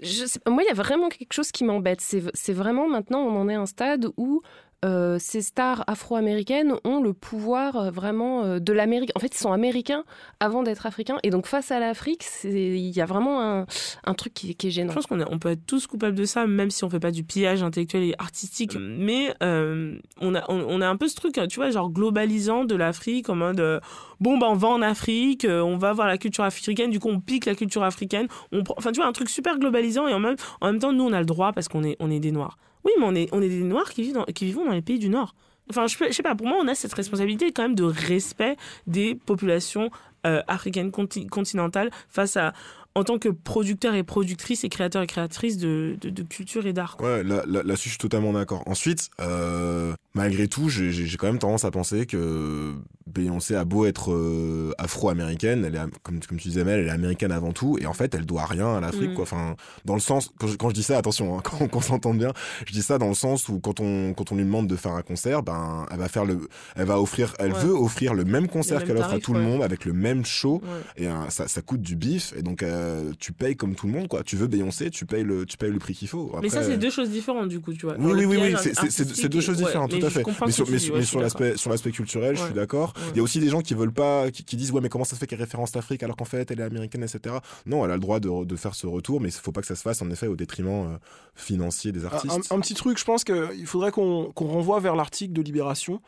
[0.00, 2.00] Je sais pas, moi, il y a vraiment quelque chose qui m'embête.
[2.00, 4.42] C'est c'est vraiment maintenant, on en est à un stade où
[4.84, 9.10] euh, ces stars afro-américaines ont le pouvoir euh, vraiment euh, de l'Amérique.
[9.16, 10.04] En fait, ils sont américains
[10.40, 11.18] avant d'être africains.
[11.24, 13.66] Et donc, face à l'Afrique, il y a vraiment un,
[14.04, 14.92] un truc qui, qui est Je gênant.
[14.94, 17.24] pense qu'on on peut être tous coupables de ça, même si on fait pas du
[17.24, 18.76] pillage intellectuel et artistique.
[18.78, 22.64] Mais euh, on, a, on, on a un peu ce truc, tu vois, genre globalisant
[22.64, 23.80] de l'Afrique en mode euh,
[24.20, 27.18] bon, bah, on va en Afrique, on va voir la culture africaine, du coup, on
[27.20, 28.28] pique la culture africaine.
[28.52, 30.92] On, prend- enfin, tu vois, un truc super globalisant et en même, en même temps,
[30.92, 32.58] nous, on a le droit parce qu'on est, on est des Noirs.
[32.84, 35.34] Oui, mais on est, des Noirs qui vivent dans, vivons dans les pays du Nord.
[35.70, 38.56] Enfin, je, sais pas, pour moi, on a cette responsabilité quand même de respect
[38.86, 39.90] des populations
[40.26, 42.54] euh, africaines conti- continentales face à,
[42.94, 45.96] en tant que producteur et productrice et créateur et créatrice de,
[46.28, 46.96] culture et d'art.
[47.00, 48.62] Ouais, là, là, là-dessus, je suis totalement d'accord.
[48.66, 52.74] Ensuite, euh, malgré tout, j'ai, quand même tendance à penser que
[53.06, 56.90] Beyoncé a beau être euh, afro-américaine, elle est, comme, comme tu disais, Mel, elle est
[56.90, 59.14] américaine avant tout, et en fait, elle doit rien à l'Afrique, Mm.
[59.14, 59.22] quoi.
[59.22, 59.56] Enfin,
[59.86, 61.42] dans le sens, quand je, quand je dis ça, attention, hein,
[61.72, 62.32] qu'on, s'entende bien,
[62.66, 64.92] je dis ça dans le sens où quand on, quand on lui demande de faire
[64.92, 67.60] un concert, ben, elle va faire le, elle va offrir, elle Ouais.
[67.64, 70.60] veut offrir le même concert qu'elle offre à tout le monde avec le même show,
[70.62, 71.04] Ouais.
[71.04, 73.92] et euh, ça, ça coûte du bif, et donc euh, tu payes comme tout le
[73.92, 74.22] monde, quoi.
[74.22, 76.34] Tu veux Beyoncé, tu payes le, tu payes le prix qu'il faut.
[76.42, 77.96] mais ça, c'est deux choses différentes, du coup, tu vois.
[77.98, 80.22] oui, oui, oui, oui, c'est- deux choses différentes, tout à fait.
[80.46, 82.92] Mais sur, mais ouais, mais l'aspect sur l'aspect culturel, je suis d'accord.
[82.96, 83.02] Ouais.
[83.12, 85.04] Il y a aussi des gens qui veulent pas, qui, qui disent ouais mais comment
[85.04, 87.36] ça se fait qu'elle référence l'Afrique alors qu'en fait elle est américaine, etc.
[87.66, 89.66] Non, elle a le droit de, de faire ce retour, mais il faut pas que
[89.66, 90.96] ça se fasse en effet au détriment euh,
[91.34, 92.34] financier des artistes.
[92.50, 96.00] un- un petit truc, je pense qu'il faudrait qu'on qu'on renvoie vers l'article de Libération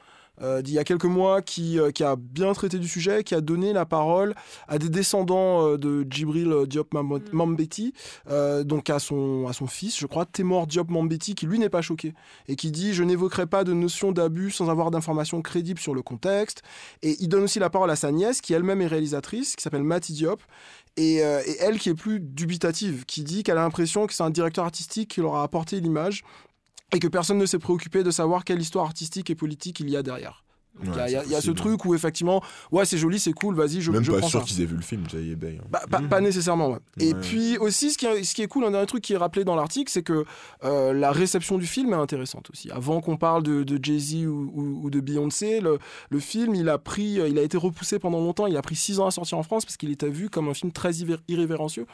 [0.43, 3.34] euh, d'il y a quelques mois qui, euh, qui a bien traité du sujet, qui
[3.34, 4.34] a donné la parole
[4.68, 7.93] à des descendants euh, de Djibril Diop Mam- Mambeti,
[8.30, 11.68] euh, donc à son, à son fils, je crois, Témor Diop Mambeti, qui lui n'est
[11.68, 12.14] pas choqué
[12.49, 16.03] et qui dit Je n'évoquerai pas de notion d'abus sans avoir d'informations crédibles sur le
[16.03, 16.62] contexte.
[17.03, 19.84] Et il donne aussi la parole à sa nièce, qui elle-même est réalisatrice, qui s'appelle
[19.84, 20.43] Mati Diop.
[20.97, 24.24] Et, euh, et elle qui est plus dubitative, qui dit qu'elle a l'impression que c'est
[24.24, 26.22] un directeur artistique qui leur a apporté l'image
[26.95, 29.97] et que personne ne s'est préoccupé de savoir quelle histoire artistique et politique il y
[29.97, 30.45] a derrière.
[30.84, 33.57] Il y a- Ouais, y, y ce truc où effectivement, ouais c'est joli, c'est cool,
[33.57, 35.59] vas-y, je, Même je pas prends sûr qu'ils aient vu le film, Jay Bay.
[35.61, 35.66] hein.
[35.68, 36.78] Bah, pas, pas nécessairement, ouais.
[37.01, 39.16] Et puis aussi, ce qui, est, ce qui est cool, un dernier truc qui est
[39.16, 40.24] rappelé dans l'article, c'est que
[40.62, 42.70] euh, la réception du film est intéressante aussi.
[42.70, 46.68] Avant qu'on parle de, de Jay-Z ou, ou- ou de Beyoncé, le, le film, il
[46.68, 48.47] a, pris, il a été repoussé pendant longtemps.
[48.47, 50.55] Il a pris six ans à sortir en France parce qu'il était vu comme un
[50.55, 51.86] film très irré- irrévérencieux.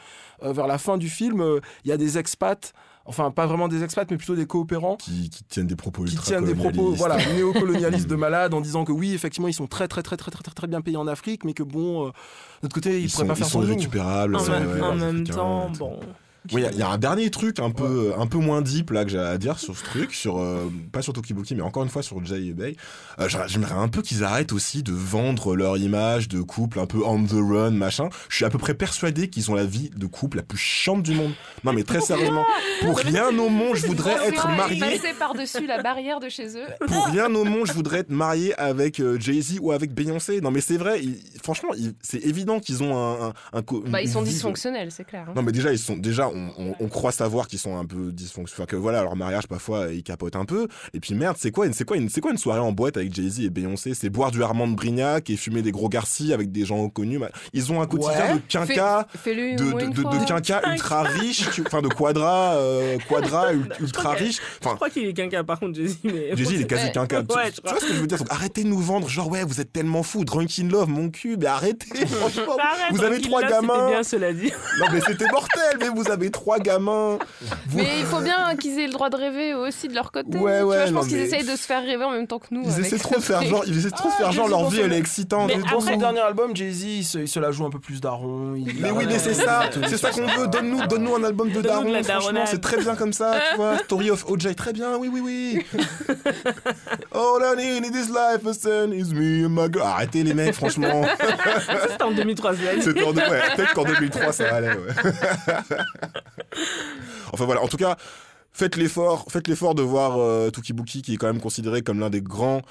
[0.43, 2.73] Euh, vers la fin du film, euh, il y a des expats,
[3.07, 6.11] enfin pas vraiment des expats, mais plutôt des coopérants Qui, qui tiennent des propos qui
[6.11, 9.67] ultra tiennent des propos voilà, néocolonialistes de malades en disant que oui, effectivement, ils sont
[9.67, 12.09] très, très, très, très, très, très, très bien payés en Afrique, mais que bon, euh,
[12.09, 12.13] de
[12.63, 13.71] l'autre côté, ils, Ils pourraient sont, pas ils faire sont sans nous.
[13.71, 14.35] irrécupérables.
[14.35, 15.77] En, ouais, en même temps, et
[16.49, 16.55] bon.
[16.55, 18.61] Oui, il y a- il y, a un dernier truc un peu, un peu moins
[18.61, 21.61] deep là que j'ai à dire sur ce truc, sur euh, pas sur Tokibuki, mais
[21.61, 22.75] encore une fois sur Jay et Bay.
[23.19, 26.85] Euh, j'a- J'aimerais un peu qu'ils arrêtent aussi de vendre leur image de couple un
[26.85, 28.09] peu on the run, machin.
[28.29, 31.03] Je suis à peu près persuadé qu'ils ont la vie de couple la plus chiante
[31.03, 31.31] du monde.
[31.63, 32.45] Non, mais très sérieusement,
[32.81, 34.79] pour rien au monde, je voudrais être marié.
[34.79, 36.65] Passer par-dessus la barrière de chez eux.
[36.87, 40.41] Pour rien au monde, je voudrais être marié avec euh, Jay-Z ou avec Beyoncé.
[40.41, 41.01] Non, mais c'est vrai.
[41.03, 41.69] ils- franchement,
[42.01, 45.25] c'est évident qu'ils ont un, un, Bah, ils sont dysfonctionnels, c'est clair.
[45.29, 45.33] hein.
[45.35, 48.11] non mais déjà ils sont déjà on, on- on croit savoir qu'ils sont un peu
[48.11, 51.51] dysfonctionnels, enfin, que voilà leur mariage parfois ils capotent un peu et puis merde c'est
[51.51, 53.49] quoi une c'est quoi une c'est quoi une soirée en boîte avec Jay Z et
[53.49, 53.93] Beyoncé?
[53.93, 57.19] C'est boire du Armand de Brignac et fumer des gros garcis avec des gens connus
[57.53, 58.33] ils ont un quotidien Ouais.
[58.35, 63.69] de quinca Fais- de, de, de, quinca ultra riche enfin de quadra euh, quadra ul-
[63.79, 66.35] ultra riche Je enfin crois qu'il est quinquin par contre, Jay-Z, mais.
[66.35, 66.91] Jay-Z il est quasi Ouais.
[66.91, 68.17] quinca Tu- Ouais, tu, je vois ce que je veux dire?
[68.17, 71.09] Donc, arrêtez de nous vendre genre ouais vous êtes tellement fous drunk in love mon
[71.09, 74.51] cul mais arrêtez franchement Arrête, vous avez trois là, gamins C'était bien, cela dit.
[74.79, 77.17] non mais c'était mortel mais vous avez trois gamins
[77.67, 80.37] Vous- Mais il faut bien qu'ils aient le droit de rêver aussi de leur côté.
[80.37, 82.11] Ouais, Tu vois, ouais, je non, pense qu'ils mais- essayent de se faire rêver en
[82.11, 82.63] même temps que nous.
[82.63, 84.69] Ils avec essaient trop de faire genre, ils essaient trop de Ah, faire genre leur
[84.69, 85.51] vie elle est excitante.
[85.55, 87.99] Mais Dans son dernier album, Jay-Z, il se, il se la joue un peu plus
[88.01, 88.55] daron.
[88.55, 90.47] il- Mais oui, mais c'est ça, c'est ça qu'on veut.
[90.47, 91.85] Donne-nous, donne-nous un album de daron.
[92.03, 93.77] Franchement, c'est très bien comme ça, tu vois.
[93.79, 95.65] Story of OJ, très bien, oui, oui, oui.
[97.13, 99.85] All I need in this life, a son, is me and my girl.
[99.85, 101.03] Arrêtez les mecs, franchement.
[101.65, 102.81] Ça, c'était en 2003, cela dit.
[102.81, 104.69] C'était en deux- ouais, peut-être qu'en 2003 ça allait.
[104.69, 105.13] Ouais.
[107.33, 107.97] enfin voilà, en tout cas,
[108.51, 112.09] faites l'effort, faites l'effort de voir euh, Tukibuki qui est quand même considéré comme l'un
[112.09, 112.61] des grands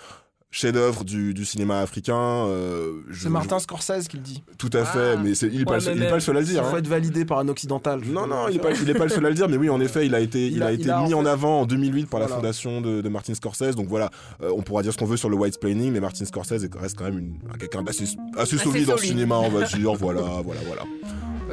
[0.52, 2.16] chefs-d'œuvre du, du cinéma africain.
[2.46, 4.42] euh, C'est Martin Scorsese qui le dit.
[4.56, 5.20] Tout à fait, Ah.
[5.22, 6.46] mais il n'est pas, Ouais, le seul- mais il est pas le seul à le
[6.46, 6.64] Il dire.
[6.64, 6.78] faut hein.
[6.78, 8.00] être validé par un occidental.
[8.06, 10.06] Non, non, il n'est pas, il le seul à le dire, mais oui, en effet,
[10.06, 11.60] il a été, il Il a, a- été il a, en mis en fait- avant
[11.60, 13.74] en 2008 par la fondation de, de Martin Scorsese.
[13.74, 14.08] Donc voilà,
[14.42, 16.74] euh, on pourra dire ce qu'on veut sur le white planning, mais Martin Scorsese est-
[16.74, 18.04] reste quand même quelqu'un d'assez
[18.38, 19.10] assez solide en solide.
[19.10, 19.92] cinéma, on va dire.
[19.94, 20.82] Voilà, voilà, voilà.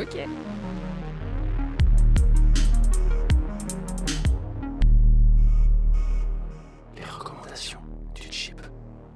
[0.02, 0.18] Ok.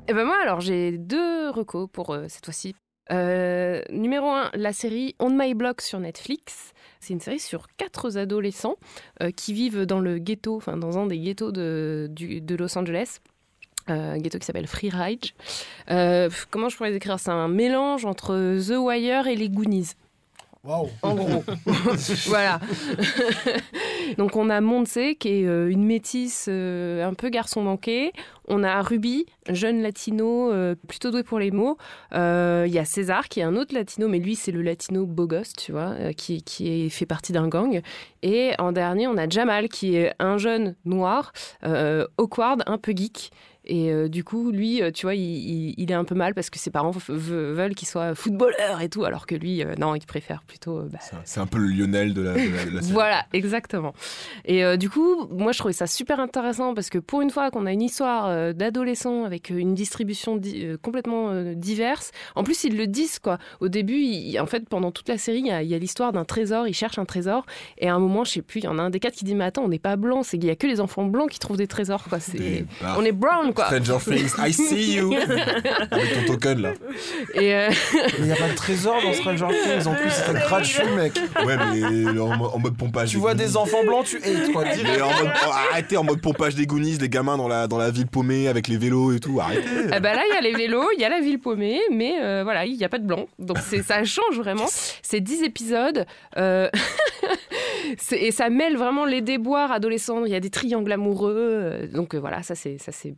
[0.10, 2.74] Et ben moi, alors, j'ai deux recos pour euh, cette fois-ci.
[3.12, 6.72] Euh, numéro 1, la série On My Block sur Netflix.
[7.02, 8.78] C'est une série sur quatre adolescents
[9.22, 12.10] euh, qui vivent dans le ghetto, enfin dans un des ghettos de,
[12.58, 13.20] Los Angeles.
[13.88, 14.92] Un ghetto qui s'appelle Free
[15.88, 19.92] pff, comment je pourrais décrire C'est un mélange entre The Wire et les Goonies.
[21.02, 21.44] En gros.
[22.28, 22.60] voilà.
[24.18, 28.12] Donc on a Montse qui est euh, une métisse euh, un peu garçon manqué.
[28.50, 31.78] On a Ruby, jeune latino euh, plutôt doué pour les mots.
[32.14, 35.06] Euh, Il y a César qui est un autre latino, mais lui c'est le latino
[35.06, 37.82] beau gosse, tu vois, qui, qui fait partie d'un gang.
[38.24, 41.34] Et en dernier on a Jamal qui est un jeune noir,
[41.66, 43.32] euh, awkward, un peu geek.
[43.68, 46.34] Et euh, du coup, lui, euh, tu vois, il, il- il est un peu mal
[46.34, 49.94] parce que ses parents veulent qu'il soit footballeur et tout, alors que lui, euh, non,
[49.96, 52.82] il préfère plutôt bah, C'est un- peu le Lionel de la, de la- de la
[52.82, 52.94] série.
[52.94, 53.94] voilà, exactement.
[54.46, 57.52] Et euh, du coup, moi, je trouvais ça super intéressant parce que pour une fois
[57.52, 62.88] qu'on a une histoire d'adolescents avec une distribution di- complètement diverse, en plus, ils le
[62.88, 63.38] disent, quoi.
[63.60, 66.26] Au début, il- en fait, pendant toute la série, il y a, il l'histoire d'un
[66.26, 67.46] trésor, ils cherchent un trésor,
[67.78, 69.26] et à un moment, je sais plus, il y en a un des quatre qui
[69.26, 71.30] dit, mais attends, on n'est pas blanc, c'est qu'il y a que les enfants blancs
[71.30, 72.18] qui trouvent des trésors, quoi.
[72.82, 72.98] Barres.
[73.00, 73.66] On est brown, quoi.
[73.66, 75.14] Stranger Things, I see you
[75.92, 76.74] Avec ton token là.
[77.34, 79.88] Et euh, Mais il n'y a pas de trésor dans Stranger Things.
[79.88, 81.14] En plus, c'est gratuit, mec.
[81.46, 83.10] Ouais, mais en, mo- en mode pompage.
[83.10, 83.46] Tu vois Goonies.
[83.48, 84.64] des enfants blancs, tu hates, quoi.
[84.66, 87.78] Mais en mode, oh, arrêtez en mode pompage des Goonies, les gamins dans la, dans
[87.78, 89.64] la ville paumée avec les vélos et tout, arrêtez.
[89.96, 92.16] eh ben là, il y a les vélos, il y a la ville paumée, mais
[92.22, 93.28] euh, voilà, il n'y a pas de blanc.
[93.40, 94.66] Donc c'est, ça change vraiment.
[95.02, 96.06] C'est 10 épisodes.
[96.38, 96.70] euh,
[98.12, 100.26] et ça mêle vraiment les déboires adolescents.
[100.26, 101.34] Il y a des triangles amoureux.
[101.38, 103.14] euh, donc euh, voilà, ça c'est, ça c'est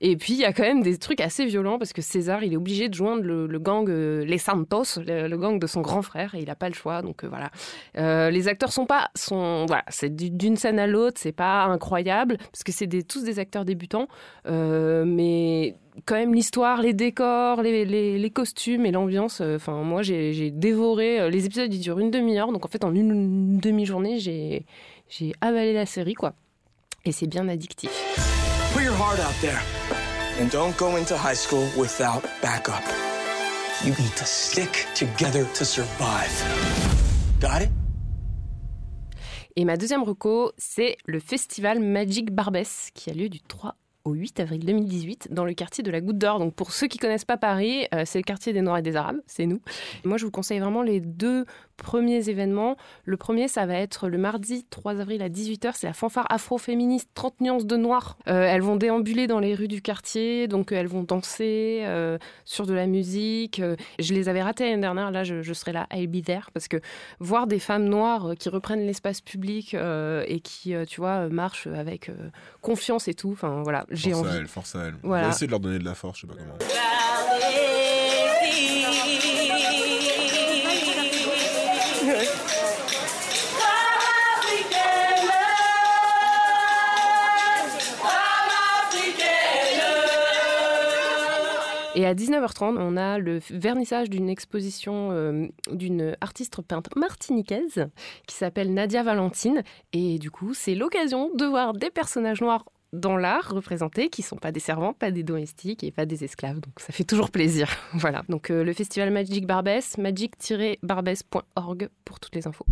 [0.00, 2.52] Et puis il y a quand même des trucs assez violents parce que César, il
[2.52, 6.34] est obligé de joindre le, gang euh, Les Santos, le, gang de son grand frère,
[6.34, 7.02] et il n'a pas le choix.
[7.02, 7.50] Donc euh, voilà.
[7.96, 9.10] Euh, les acteurs sont pas.
[9.14, 13.38] Sont, c'est du- d'une scène à l'autre, c'est pas incroyable parce que c'est tous des
[13.38, 14.08] acteurs débutants.
[14.46, 19.40] Mais quand même l'histoire, les décors, les, costumes et l'ambiance.
[19.40, 21.30] Enfin, moi, j'ai dévoré.
[21.30, 22.52] Les épisodes, ils durent une demi-heure.
[22.52, 24.64] Donc, en fait, en une, demi-journée, j'ai
[25.08, 26.34] j'ai avalé la série, quoi.
[27.04, 27.90] Et c'est bien addictif.
[28.74, 29.60] Put your heart out there
[30.38, 32.82] and don't go into high school without backup.
[33.82, 36.30] You need to stick together to survive.
[37.40, 37.70] Got it?
[39.56, 44.12] Et ma deuxième reco, c'est le festival Magic Barbès qui a lieu du 3 au
[44.12, 46.38] 8 avril 2018 dans le quartier de la Goutte d'Or.
[46.38, 48.96] Donc pour ceux qui connaissent pas Paris, euh, c'est le quartier des Noirs et des
[48.96, 49.60] Arabes, c'est nous.
[50.04, 51.44] Et moi, je vous conseille vraiment les deux
[51.78, 52.76] premiers événements.
[53.04, 57.08] Le premier, ça va être le mardi 3 avril à 18h, c'est la fanfare afro-féministe
[57.14, 58.18] 30 nuances de noir.
[58.28, 62.18] Euh, elles vont déambuler dans les rues du quartier, donc euh, elles vont danser euh,
[62.44, 63.62] sur de la musique.
[63.98, 66.68] Je les avais ratées l'année dernière, là je, je serai là, I'll be there, parce
[66.68, 66.76] que
[67.20, 72.10] voir des femmes noires qui reprennent l'espace public euh, et qui, tu vois, marchent avec
[72.60, 73.30] confiance et tout.
[73.32, 74.36] Enfin, voilà, j'ai Force envie.
[74.36, 74.94] à elle, force à elle.
[75.02, 75.24] Voilà.
[75.24, 77.17] On va essayer de leur donner de la force, je sais pas comment.
[91.98, 97.88] Et à 19h30, on a le vernissage d'une exposition euh, d'une artiste peintre martiniquaise
[98.28, 99.64] qui s'appelle Nadia Valentine.
[99.92, 104.36] Et du coup, c'est l'occasion de voir des personnages noirs dans l'art représentés qui sont
[104.36, 106.60] pas des servants, pas des domestiques et pas des esclaves.
[106.60, 107.68] Donc ça fait toujours plaisir.
[107.94, 108.22] voilà.
[108.28, 112.64] Donc euh, le festival Magic Barbès, magic-barbès.org pour toutes les infos.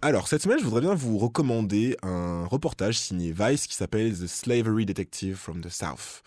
[0.00, 4.26] Alors, cette semaine, je voudrais bien vous recommander un reportage signé Vice qui s'appelle The
[4.26, 6.22] Slavery Detective from the South.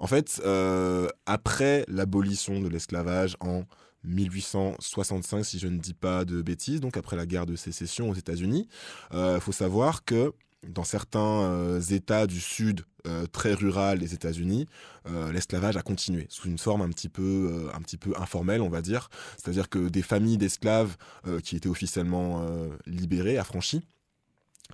[0.00, 3.62] En fait, euh, après l'abolition de l'esclavage en
[4.02, 8.14] 1865, si je ne dis pas de bêtises, donc après la guerre de sécession aux
[8.14, 8.66] États-Unis,
[9.12, 10.32] il faut savoir que
[10.66, 14.66] dans certains euh, États du Sud euh, très rural des États-Unis,
[15.08, 19.08] euh, l'esclavage a continué sous une forme un petit peu, euh, informelle, on va dire.
[19.38, 20.96] C'est-à-dire que des familles d'esclaves
[21.26, 23.82] euh, qui étaient officiellement euh, libérées, affranchies,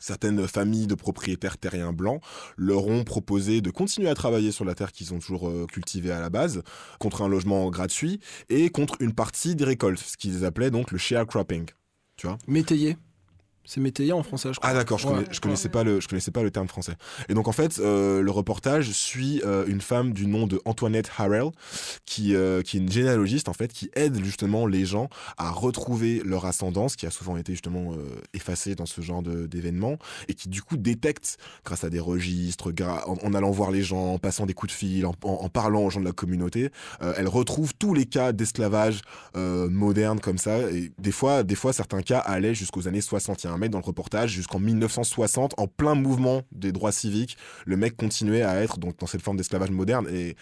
[0.01, 2.23] certaines familles de propriétaires terriens blancs
[2.57, 6.11] leur ont proposé de continuer à travailler sur la terre qu'ils ont toujours euh, cultivée
[6.11, 6.63] à la base,
[6.99, 10.99] contre un logement gratuit et contre une partie des récoltes, ce qu'ils appelaient donc le
[10.99, 11.67] sharecropping.
[12.17, 12.39] Tu vois?
[12.47, 12.97] Métayer.
[13.67, 14.71] C'est métayer en français, je crois.
[14.71, 15.15] Ah d'accord, je, Ouais.
[15.15, 16.93] connais- je connaissais pas le je connaissais pas le terme français.
[17.29, 21.11] Et donc en fait, euh, le reportage suit euh, une femme du nom de Antoinette
[21.19, 21.51] Harrell,
[22.05, 26.23] qui euh, qui est une généalogiste en fait, qui aide justement les gens à retrouver
[26.25, 27.93] leur ascendance, qui a souvent été justement
[28.35, 29.99] effacée dans ce genre d'événements,
[30.29, 32.73] et qui du coup détecte grâce à des registres,
[33.07, 35.49] en, en allant voir les gens, en passant des coups de fil, en, en- en
[35.49, 39.01] parlant aux gens de la communauté, elle retrouve tous les cas d'esclavage
[39.35, 40.59] moderne comme ça.
[40.71, 43.47] Et des fois, des fois, certains cas allaient jusqu'aux années 60.
[43.59, 48.43] Mec dans le reportage jusqu'en 1960, en plein mouvement des droits civiques, le mec continuait
[48.43, 50.07] à être donc dans cette forme d'esclavage moderne.
[50.11, 50.37] Et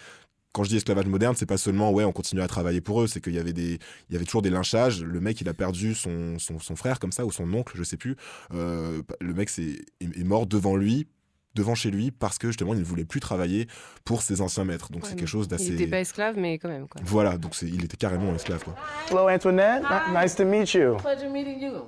[0.55, 3.07] quand je dis esclavage moderne, c'est pas seulement ouais, on continue à travailler pour eux,
[3.07, 3.77] c'est qu'il y avait des,
[4.09, 5.03] il y avait toujours des lynchages.
[5.03, 7.97] Le mec, il a perdu son, son, frère comme ça ou son oncle, je sais
[7.97, 8.15] plus.
[8.53, 11.07] Euh, le mec est mort devant lui
[11.55, 13.67] devant chez lui parce que justement il ne voulait plus travailler
[14.03, 16.57] pour ses anciens maîtres donc Ouais, c'est quelque chose Il d'assez n'était pas esclave, mais
[16.57, 16.87] quand même.
[16.87, 17.01] Quoi.
[17.05, 18.75] voilà donc c'est il était carrément esclave quoi
[19.09, 19.83] Hello, Antoinette.
[19.83, 20.95] Ni- Nice to meet you.
[20.97, 21.81] Pleasure meeting you.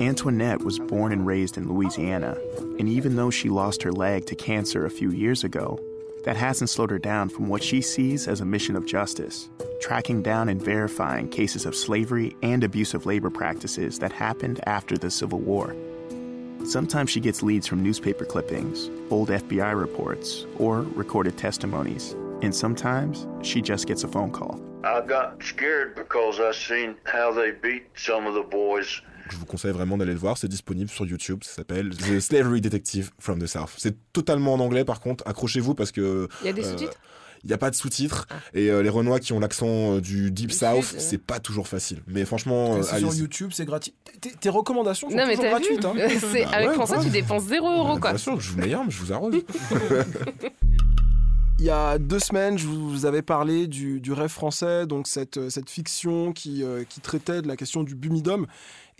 [0.00, 2.36] Antoinette was born and raised in Louisiana,
[2.78, 5.78] and even though she lost her leg to cancer a few years ago,
[6.24, 9.48] that hasn't slowed her down from what she sees as a mission of justice,
[9.80, 15.10] tracking down and verifying cases of slavery and abusive labor practices that happened after the
[15.10, 15.74] Civil War.
[16.64, 23.26] Sometimes she gets leads from newspaper clippings, old FBI reports, or recorded testimonies, and sometimes
[23.42, 24.60] she just gets a phone call.
[24.84, 29.02] I got scared because I seen how they beat some of the boys.
[29.30, 32.62] je vous conseille vraiment d'aller le voir c'est disponible sur YouTube ça s'appelle The Slavery
[32.62, 36.48] Detective from the South c'est totalement en anglais par contre accrochez-vous parce que Il y
[36.48, 36.96] a des euh, sous-titres?
[37.44, 40.30] Il n'y a pas de sous-titres et euh, les Renois qui ont l'accent euh, du
[40.30, 43.14] Deep South Sud, c'est pas toujours facile mais franchement euh, C'est sur.
[43.14, 43.94] YouTube, c'est gratuit.
[44.40, 45.84] Tes- recommandations sont Non, mais toujours gratuites.
[45.84, 45.94] hein.
[46.32, 47.04] C'est- Ah Avec ouais, François, ouais.
[47.04, 48.10] tu dépenses 0 euros, quoi.
[48.10, 49.34] bien sûr je vous mais je vous arrose
[51.60, 55.50] Il y a deux semaines, je vous avais parlé du, du rêve français, donc cette,
[55.50, 58.46] cette fiction qui, euh, qui traitait de la question du bumidum.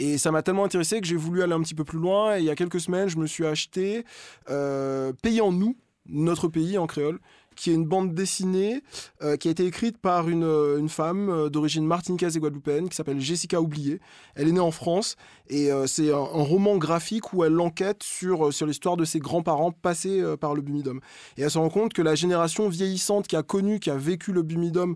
[0.01, 2.37] Et ça m'a tellement intéressé que j'ai voulu aller un petit peu plus loin.
[2.37, 4.05] Et il y a quelques semaines, je me suis acheté
[4.51, 5.77] euh, Pays en nous,
[6.09, 7.21] notre pays en créole,
[7.59, 8.83] qui est une bande dessinée
[9.23, 12.89] euh, qui a été écrite par une, euh, une femme euh, d'origine martiniquaise et guadeloupéenne
[12.89, 14.01] qui s'appelle Jessica Oublié.
[14.35, 15.17] Elle est née en France
[15.51, 20.23] et c'est un, roman graphique où elle enquête sur, sur l'histoire de ses grands-parents passés
[20.39, 21.01] par le bumidum.
[21.39, 24.33] Et elle se rend compte que la génération vieillissante qui a connu, qui a vécu
[24.33, 24.95] le bumidum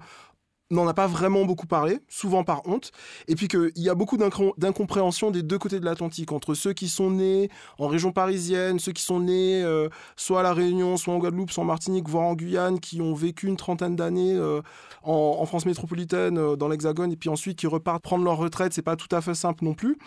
[0.73, 2.93] n'en a pas vraiment beaucoup parlé, souvent par honte,
[3.29, 6.73] et puis qu'il y a beaucoup d'incom- d'incompréhension des deux côtés de l'Atlantique, entre ceux
[6.73, 10.97] qui sont nés en région parisienne, ceux qui sont nés euh, soit à La Réunion,
[10.97, 14.35] soit en Guadeloupe, soit en Martinique, voire en Guyane, qui ont vécu une trentaine d'années
[14.35, 14.61] euh,
[15.03, 18.73] en, en France métropolitaine, euh, dans l'Hexagone, et puis ensuite qui repartent prendre leur retraite,
[18.73, 19.99] c'est pas tout à fait simple non plus.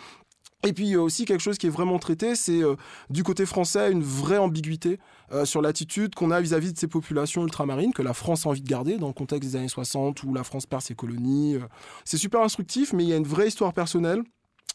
[0.64, 2.76] Et puis euh, aussi quelque chose qui est vraiment traité, c'est euh,
[3.10, 4.98] du côté français une vraie ambiguïté
[5.32, 8.62] euh, sur l'attitude qu'on a vis-à-vis de ces populations ultramarines que la France a envie
[8.62, 11.58] de garder dans le contexte des années 60 où la France perd ses colonies.
[12.04, 14.22] C'est super instructif, mais il y a une vraie histoire personnelle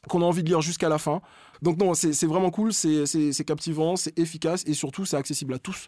[0.07, 1.21] qu'on a envie de lire jusqu'à la fin.
[1.61, 3.05] Donc non, c'est vraiment cool, c'est-
[3.45, 5.87] captivant, c'est efficace et surtout c'est accessible à tous.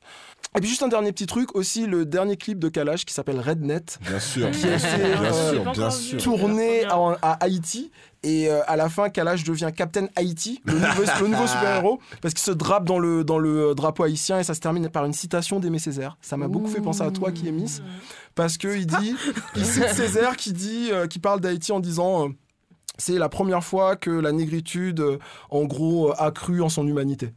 [0.55, 3.39] Et puis juste un dernier petit truc, aussi le dernier clip de Kalash qui s'appelle
[3.39, 3.83] Rednet.
[4.01, 6.21] Bien sûr, Qui a été bien euh, sûr, bien sûr.
[6.21, 7.91] tourné en- à Haïti.
[8.25, 12.33] Et euh, à la fin, Kalash devient Captain Haïti, le nouveau, le nouveau super-héros, parce
[12.33, 15.11] qu'il se drape dans le, dans le drapeau haïtien et ça se termine par une
[15.11, 16.17] citation d'Aimé Césaire.
[16.21, 17.81] Ça m'a beaucoup fait penser à toi qui est Miss,
[18.35, 19.15] parce qu'il dit,
[19.57, 22.29] il cite Césaire qui, dit, euh, qui parle d'Haïti en disant.
[22.97, 25.17] C'est la première fois que la négritude, euh,
[25.49, 27.33] en gros, euh, a cru en son humanité.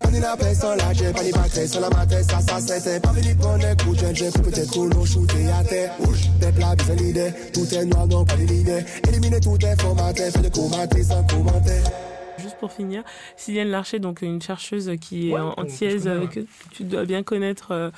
[12.57, 13.03] Juste pour finir,
[13.37, 16.27] Sylviane Larcher, donc une chercheuse qui est Ouais, antillaise, ouais.
[16.27, 16.41] que
[16.71, 17.91] tu dois bien connaître, euh,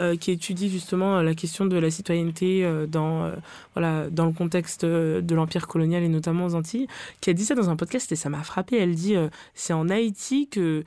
[0.00, 3.30] euh, qui étudie justement euh, la question de la citoyenneté dans,
[3.74, 6.86] voilà, dans le contexte de l'empire colonial et notamment aux Antilles,
[7.20, 8.78] qui a dit ça dans un podcast et ça m'a frappé.
[8.78, 9.16] Elle dit
[9.54, 10.84] c'est en Haïti que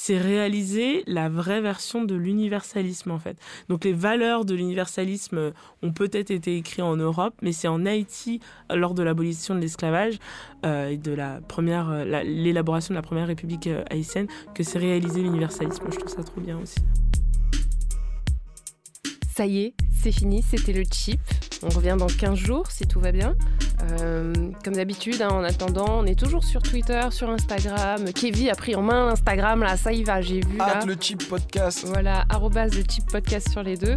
[0.00, 3.36] c'est réalisé la vraie version de l'universalisme en fait.
[3.68, 8.38] Donc les valeurs de l'universalisme ont peut-être été écrites en Europe, mais c'est en Haïti
[8.72, 10.18] lors de l'abolition de l'esclavage
[10.64, 14.62] euh, et de la première, euh, la- l'élaboration de la première république euh, haïtienne que
[14.62, 15.82] c'est réalisé l'universalisme.
[15.90, 16.78] Je trouve ça trop bien aussi.
[19.38, 21.20] Ça y est, c'est fini, c'était le chip.
[21.62, 23.36] On revient dans 15 jours si tout va bien.
[24.00, 24.32] Euh,
[24.64, 28.12] comme d'habitude, hein, en attendant, on est toujours sur Twitter, sur Instagram.
[28.12, 30.56] Kevin a pris en main l'Instagram, là, ça y va, j'ai vu.
[30.56, 30.80] Là.
[30.84, 31.84] Le cheap podcast.
[31.86, 33.96] Voilà, arrobase le chip podcast sur les deux.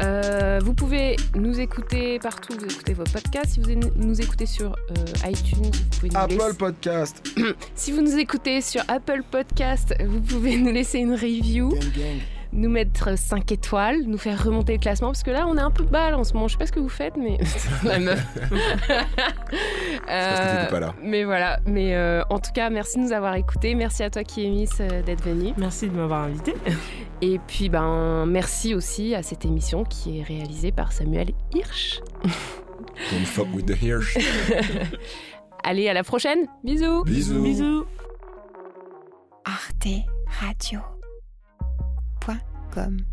[0.00, 3.50] Euh, vous pouvez nous écouter partout, vous écoutez vos podcasts.
[3.52, 7.28] Si vous nous écoutez sur euh, iTunes, vous pouvez nous Apple laisser- Podcast.
[7.74, 11.74] si vous nous écoutez sur Apple Podcast, vous pouvez nous laisser une review,
[12.52, 15.70] nous mettre 5 étoiles, nous faire remonter le classement, parce que là, on est un
[15.70, 16.48] peu bas là, en ce moment.
[16.48, 17.38] Je sais pas ce que vous faites, mais...
[17.84, 18.24] La meuf.
[20.06, 20.94] parce que t'étais pas là.
[21.02, 23.74] Mais voilà, mais euh, en tout cas, merci de nous avoir écoutés.
[23.74, 25.52] Merci à toi qui est Miss euh, d'être venu.
[25.56, 26.54] Merci de m'avoir invité.
[27.22, 32.00] Et puis, ben, merci aussi à cette émission qui est réalisée par Samuel Hirsch.
[33.10, 34.16] Don't fuck with the Hirsch.
[35.62, 36.46] Allez, à la prochaine.
[36.64, 37.04] Bisous.
[37.04, 37.42] Bisous.
[37.42, 37.86] Bisous.
[39.44, 40.04] Arte
[40.40, 40.80] Radio.
[42.70, 43.09] Point com.